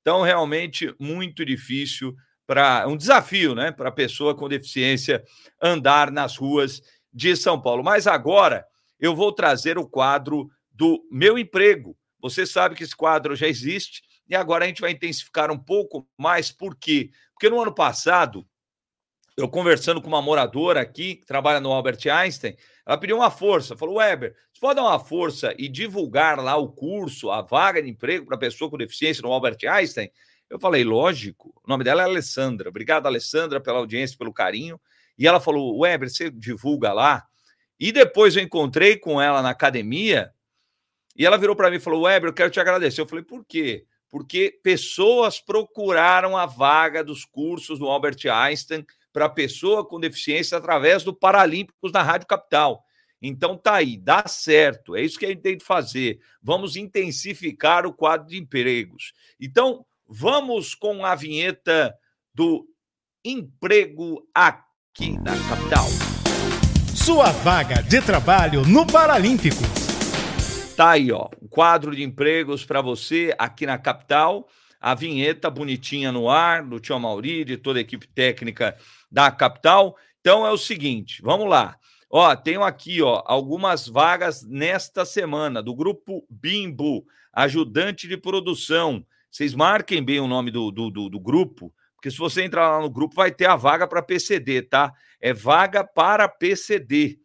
[0.00, 2.14] Então, realmente, muito difícil
[2.46, 5.24] para um desafio, né, para a pessoa com deficiência
[5.60, 6.80] andar nas ruas
[7.12, 7.82] de São Paulo.
[7.82, 8.64] Mas agora
[9.00, 11.96] eu vou trazer o quadro do meu emprego.
[12.20, 16.08] Você sabe que esse quadro já existe e agora a gente vai intensificar um pouco
[16.16, 16.52] mais.
[16.52, 17.10] Por quê?
[17.32, 18.46] Porque no ano passado,
[19.36, 22.56] eu conversando com uma moradora aqui, que trabalha no Albert Einstein,
[22.86, 26.68] ela pediu uma força, falou: Weber, você pode dar uma força e divulgar lá o
[26.68, 30.10] curso, a vaga de emprego para pessoa com deficiência no Albert Einstein?
[30.48, 31.52] Eu falei, lógico.
[31.64, 32.68] O nome dela é Alessandra.
[32.68, 34.80] Obrigado, Alessandra, pela audiência, pelo carinho.
[35.18, 37.24] E ela falou: Weber, você divulga lá.
[37.78, 40.32] E depois eu encontrei com ela na academia
[41.16, 43.00] e ela virou para mim e falou: Weber, eu quero te agradecer.
[43.00, 43.84] Eu falei: por quê?
[44.10, 51.02] Porque pessoas procuraram a vaga dos cursos do Albert Einstein para pessoa com deficiência através
[51.02, 52.84] do Paralímpicos na Rádio Capital.
[53.20, 54.94] Então tá aí, dá certo.
[54.94, 56.20] É isso que a gente tem que fazer.
[56.42, 59.12] Vamos intensificar o quadro de empregos.
[59.40, 61.94] Então, vamos com a vinheta
[62.34, 62.68] do
[63.24, 65.86] emprego aqui na capital.
[66.94, 69.85] Sua vaga de trabalho no Paralímpicos.
[70.76, 74.46] Tá aí, ó, um quadro de empregos para você aqui na capital.
[74.78, 78.76] A vinheta bonitinha no ar, do tio Mauri, de toda a equipe técnica
[79.10, 79.96] da capital.
[80.20, 81.76] Então é o seguinte, vamos lá.
[82.10, 89.04] Ó, tenho aqui, ó, algumas vagas nesta semana do grupo Bimbo, ajudante de produção.
[89.30, 92.80] Vocês marquem bem o nome do, do, do, do grupo, porque se você entrar lá
[92.80, 94.92] no grupo, vai ter a vaga para PCD, tá?
[95.20, 97.18] É vaga para PCD.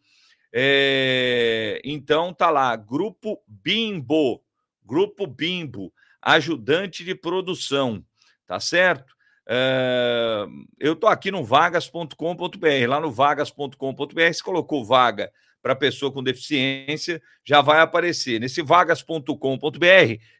[0.52, 1.80] É...
[1.84, 4.42] Então tá lá, grupo Bimbo,
[4.84, 8.04] grupo Bimbo, ajudante de produção,
[8.46, 9.14] tá certo?
[9.46, 10.46] É...
[10.78, 15.32] Eu tô aqui no vagas.com.br, lá no vagas.com.br, se colocou vaga
[15.62, 18.40] para pessoa com deficiência, já vai aparecer.
[18.40, 19.36] Nesse vagas.com.br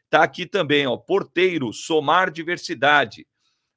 [0.09, 3.25] tá aqui também, ó, porteiro, somar diversidade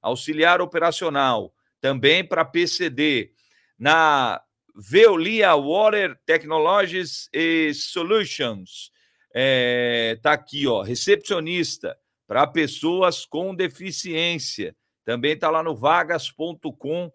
[0.06, 3.32] auxiliar operacional, também para PCD,
[3.78, 4.40] na
[4.78, 8.90] Veolia Water Technologies e Solutions.
[9.34, 11.96] É, tá aqui, ó, recepcionista
[12.26, 14.76] para pessoas com deficiência.
[15.02, 17.10] Também está lá no vagas.com.br.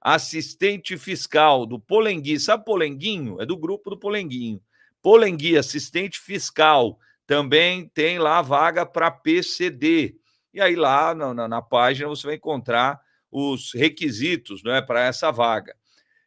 [0.00, 2.40] Assistente fiscal do Polengui.
[2.40, 3.40] Sabe Polenguinho?
[3.40, 4.60] É do grupo do Polenguinho.
[5.00, 6.98] Polengui, assistente fiscal.
[7.26, 10.16] Também tem lá vaga para PCD.
[10.52, 13.00] E aí lá na, na, na página você vai encontrar
[13.30, 15.74] os requisitos não é, para essa vaga.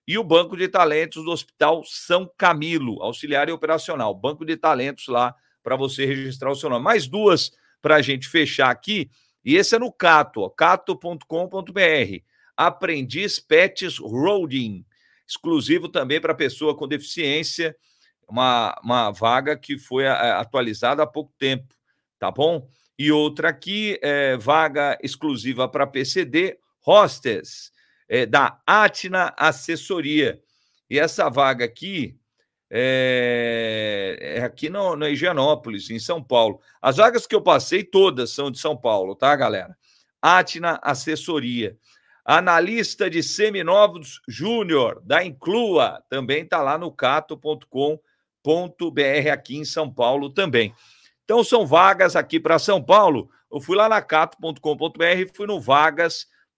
[0.07, 4.13] E o Banco de Talentos do Hospital São Camilo, auxiliar e operacional.
[4.13, 6.83] Banco de Talentos lá para você registrar o seu nome.
[6.83, 9.09] Mais duas para a gente fechar aqui.
[9.43, 12.23] E esse é no Cato, cato.com.br.
[12.57, 14.85] Aprendiz Pets Roading,
[15.27, 17.75] exclusivo também para pessoa com deficiência,
[18.27, 21.73] uma, uma vaga que foi atualizada há pouco tempo,
[22.19, 22.67] tá bom?
[22.97, 27.71] E outra aqui, é, vaga exclusiva para PCD, hostess,
[28.07, 30.41] é, da Atna Assessoria.
[30.89, 32.19] E essa vaga aqui
[32.71, 36.59] é, é aqui no, no Higienópolis, em São Paulo.
[36.81, 39.75] As vagas que eu passei, todas são de São Paulo, tá, galera?
[40.21, 41.77] Atna Assessoria.
[42.23, 47.99] Analista de seminovos júnior, da Inclua, também está lá no cato.com.br,
[49.33, 50.73] aqui em São Paulo também.
[51.23, 53.29] Então, são vagas aqui para São Paulo.
[53.51, 55.59] Eu fui lá na cato.com.br, fui no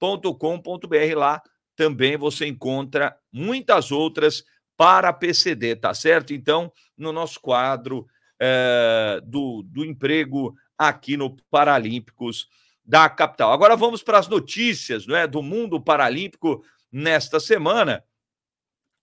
[0.02, 1.42] vagas.com.br lá
[1.76, 4.44] também você encontra muitas outras
[4.76, 6.34] para PCD, tá certo?
[6.34, 8.08] Então, no nosso quadro
[8.40, 12.48] é, do, do emprego aqui no Paralímpicos
[12.84, 13.54] da capital.
[13.54, 18.04] Agora vamos para as notícias não é, do mundo paralímpico nesta semana.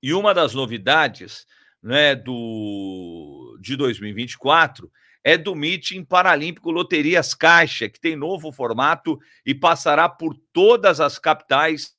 [0.02, 1.46] E uma das novidades
[1.82, 4.90] né, do, de 2024
[5.28, 11.18] é do Meeting Paralímpico Loterias Caixa, que tem novo formato e passará por todas as
[11.18, 11.92] capitais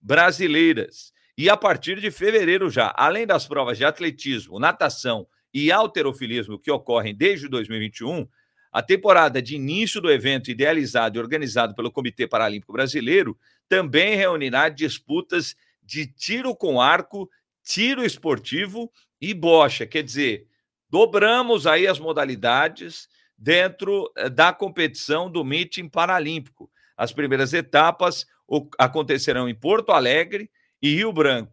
[0.00, 1.12] brasileiras.
[1.38, 6.68] E a partir de fevereiro já, além das provas de atletismo, natação e alterofilismo que
[6.68, 8.26] ocorrem desde 2021,
[8.72, 13.38] a temporada de início do evento, idealizado e organizado pelo Comitê Paralímpico Brasileiro,
[13.68, 15.54] também reunirá disputas
[15.84, 17.30] de tiro com arco,
[17.62, 18.90] tiro esportivo
[19.20, 19.86] e bocha.
[19.86, 20.48] Quer dizer,
[20.88, 26.70] Dobramos aí as modalidades dentro eh, da competição do meeting paralímpico.
[26.96, 28.26] As primeiras etapas
[28.78, 30.48] acontecerão em Porto Alegre
[30.80, 31.52] e Rio Branco,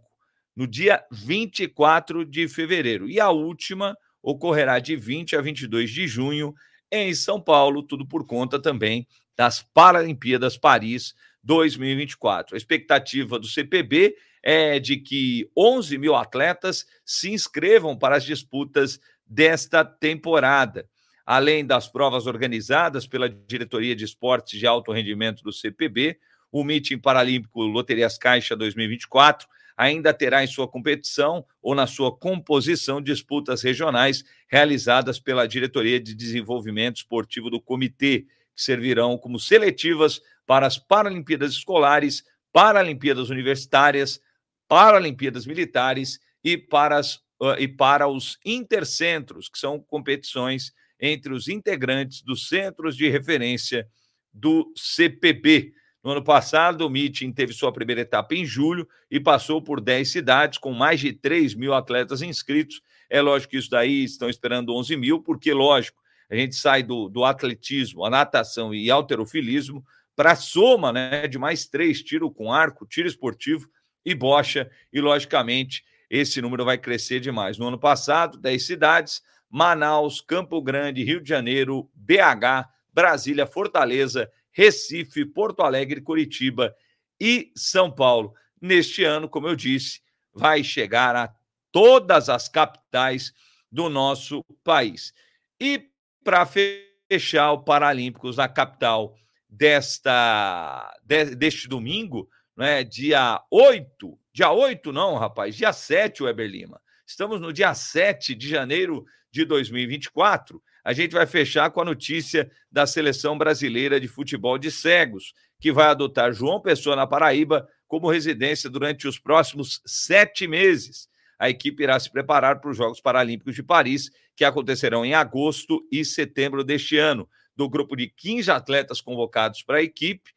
[0.56, 3.10] no dia 24 de fevereiro.
[3.10, 6.54] E a última ocorrerá de 20 a 22 de junho
[6.92, 12.56] em São Paulo, tudo por conta também das Paralimpíadas Paris 2024.
[12.56, 19.00] A expectativa do CPB é de que 11 mil atletas se inscrevam para as disputas
[19.34, 20.88] desta temporada.
[21.26, 26.20] Além das provas organizadas pela Diretoria de Esportes de Alto Rendimento do CPB,
[26.52, 33.02] o Meeting Paralímpico Loterias Caixa 2024 ainda terá em sua competição ou na sua composição
[33.02, 40.68] disputas regionais realizadas pela Diretoria de Desenvolvimento Esportivo do Comitê, que servirão como seletivas para
[40.68, 44.22] as Paralimpíadas Escolares, Paralimpíadas Universitárias,
[44.68, 47.24] Paralimpíadas Militares e para as
[47.60, 53.88] e para os intercentros, que são competições entre os integrantes dos centros de referência
[54.34, 55.74] do CPB.
[56.04, 60.10] No ano passado, o meeting teve sua primeira etapa em julho e passou por 10
[60.10, 62.82] cidades, com mais de 3 mil atletas inscritos.
[63.10, 67.08] É lógico que isso daí estão esperando 11 mil, porque, lógico, a gente sai do,
[67.08, 69.86] do atletismo, a natação e alterofilismo
[70.16, 73.70] para a soma né, de mais três: tiro com arco, tiro esportivo
[74.06, 74.70] e bocha.
[74.92, 75.84] E, logicamente,
[76.16, 77.58] esse número vai crescer demais.
[77.58, 85.26] No ano passado, 10 cidades: Manaus, Campo Grande, Rio de Janeiro, BH, Brasília, Fortaleza, Recife,
[85.26, 86.76] Porto Alegre, Curitiba
[87.20, 88.36] e São Paulo.
[88.62, 90.02] Neste ano, como eu disse,
[90.32, 91.34] vai chegar a
[91.72, 93.34] todas as capitais
[93.72, 95.16] do nosso país.
[95.60, 95.90] E
[96.24, 99.16] para fechar o Paralímpicos na capital
[99.50, 106.82] desta de, deste domingo, né, dia 8, dia 8 não, rapaz, dia 7, Weber Lima.
[107.06, 110.62] Estamos no dia 7 de janeiro de 2024.
[110.84, 115.72] A gente vai fechar com a notícia da seleção brasileira de futebol de cegos, que
[115.72, 121.08] vai adotar João Pessoa na Paraíba como residência durante os próximos sete meses.
[121.38, 125.86] A equipe irá se preparar para os Jogos Paralímpicos de Paris, que acontecerão em agosto
[125.92, 127.30] e setembro deste ano.
[127.56, 130.32] Do grupo de 15 atletas convocados para a equipe,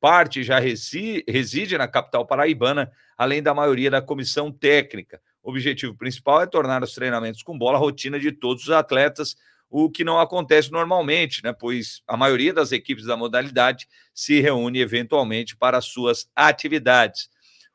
[0.00, 5.20] parte já reside na capital paraibana, além da maioria da comissão técnica.
[5.42, 9.36] O objetivo principal é tornar os treinamentos com bola rotina de todos os atletas,
[9.68, 11.52] o que não acontece normalmente, né?
[11.52, 17.28] Pois a maioria das equipes da modalidade se reúne eventualmente para suas atividades.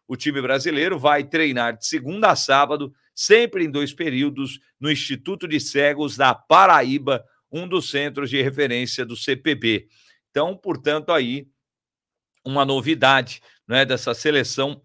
[0.08, 5.48] O time brasileiro vai treinar de segunda a sábado, sempre em dois períodos, no Instituto
[5.48, 9.88] de Cegos da Paraíba, um dos centros de referência do CPB.
[10.30, 11.48] Então, portanto, aí
[12.46, 14.82] uma novidade né, dessa seleção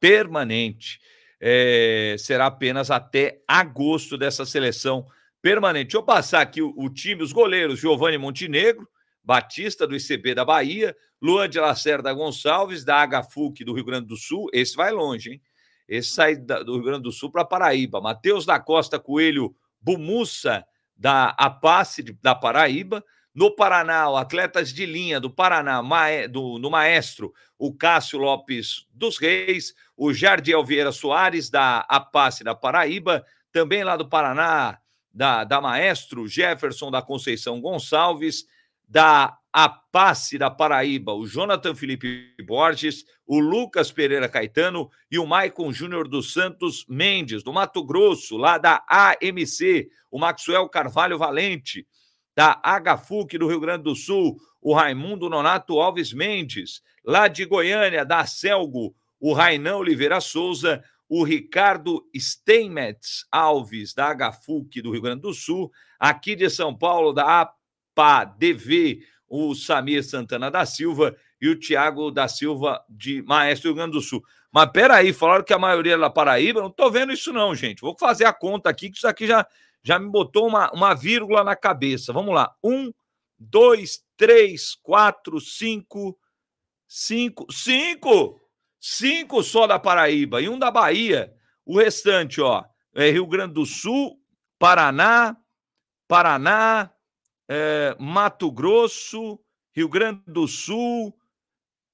[0.00, 1.00] permanente
[1.40, 5.06] é, será apenas até agosto dessa seleção
[5.40, 5.86] permanente.
[5.86, 8.88] Deixa eu passar aqui o, o time, os goleiros: Giovanni Montenegro,
[9.22, 14.16] Batista do ICB da Bahia, Luan de Lacerda Gonçalves, da HFUC do Rio Grande do
[14.16, 14.48] Sul.
[14.52, 15.42] Esse vai longe, hein?
[15.88, 18.00] Esse sai da, do Rio Grande do Sul para Paraíba.
[18.00, 20.64] Matheus da Costa Coelho Bumussa,
[20.96, 23.04] da APACE da Paraíba.
[23.36, 25.82] No Paraná, o atletas de linha do Paraná,
[26.26, 32.54] do, no Maestro, o Cássio Lopes dos Reis, o Jardiel Vieira Soares, da APACE da
[32.54, 33.22] Paraíba,
[33.52, 34.78] também lá do Paraná,
[35.12, 38.46] da, da Maestro, Jefferson da Conceição Gonçalves,
[38.88, 45.70] da APACE da Paraíba, o Jonathan Felipe Borges, o Lucas Pereira Caetano e o Maicon
[45.74, 51.86] Júnior dos Santos Mendes, do Mato Grosso, lá da AMC, o Maxwell Carvalho Valente,
[52.36, 58.04] da HFUC do Rio Grande do Sul, o Raimundo Nonato Alves Mendes, lá de Goiânia,
[58.04, 65.22] da Celgo, o Rainan Oliveira Souza, o Ricardo Steinmetz Alves, da HFUC do Rio Grande
[65.22, 67.48] do Sul, aqui de São Paulo, da
[67.96, 73.76] APA-DV, o Samir Santana da Silva e o Tiago da Silva, de Maestro do Rio
[73.76, 74.22] Grande do Sul.
[74.52, 77.80] Mas peraí, falaram que a maioria é da Paraíba, não estou vendo isso não, gente.
[77.80, 79.46] Vou fazer a conta aqui, que isso aqui já
[79.86, 82.12] já me botou uma, uma vírgula na cabeça.
[82.12, 82.52] Vamos lá.
[82.60, 82.92] Um,
[83.38, 86.18] dois, três, quatro, cinco,
[86.88, 88.40] cinco, cinco,
[88.80, 91.32] cinco só da Paraíba e um da Bahia.
[91.64, 92.64] O restante, ó,
[92.96, 94.20] é Rio Grande do Sul,
[94.58, 95.36] Paraná,
[96.08, 96.90] Paraná,
[97.48, 99.38] é, Mato Grosso,
[99.72, 101.16] Rio Grande do Sul,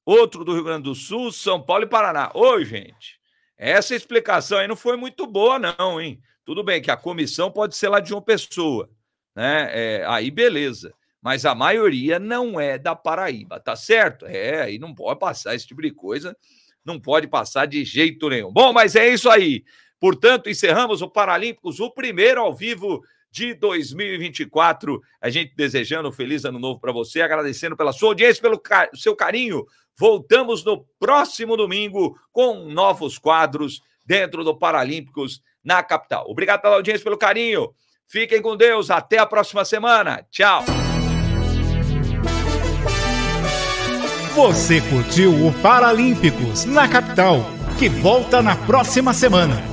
[0.02, 2.30] outro do Rio Grande do Sul, São Paulo e Paraná.
[2.34, 3.20] Ô, gente,
[3.58, 6.22] essa explicação aí não foi muito boa, não, hein?
[6.44, 8.90] Tudo bem que a comissão pode ser lá de uma pessoa,
[9.34, 9.68] né?
[9.72, 10.92] É, aí beleza.
[11.20, 14.26] Mas a maioria não é da Paraíba, tá certo?
[14.26, 16.36] É, aí não pode passar esse tipo de coisa,
[16.84, 18.52] não pode passar de jeito nenhum.
[18.52, 19.64] Bom, mas é isso aí.
[20.00, 25.00] Portanto, encerramos o Paralímpicos, o primeiro ao vivo de 2024.
[25.20, 28.90] A gente desejando um feliz ano novo para você, agradecendo pela sua audiência, pelo car
[28.94, 29.64] seu carinho.
[29.96, 36.24] Voltamos no próximo domingo com novos quadros dentro do Paralímpicos na capital.
[36.28, 37.70] Obrigado pela audiência, pelo carinho.
[38.08, 38.90] Fiquem com Deus.
[38.90, 40.26] Até a próxima semana.
[40.30, 40.64] Tchau.
[44.34, 47.40] Você curtiu o Paralímpicos na capital,
[47.78, 49.71] que volta na próxima semana.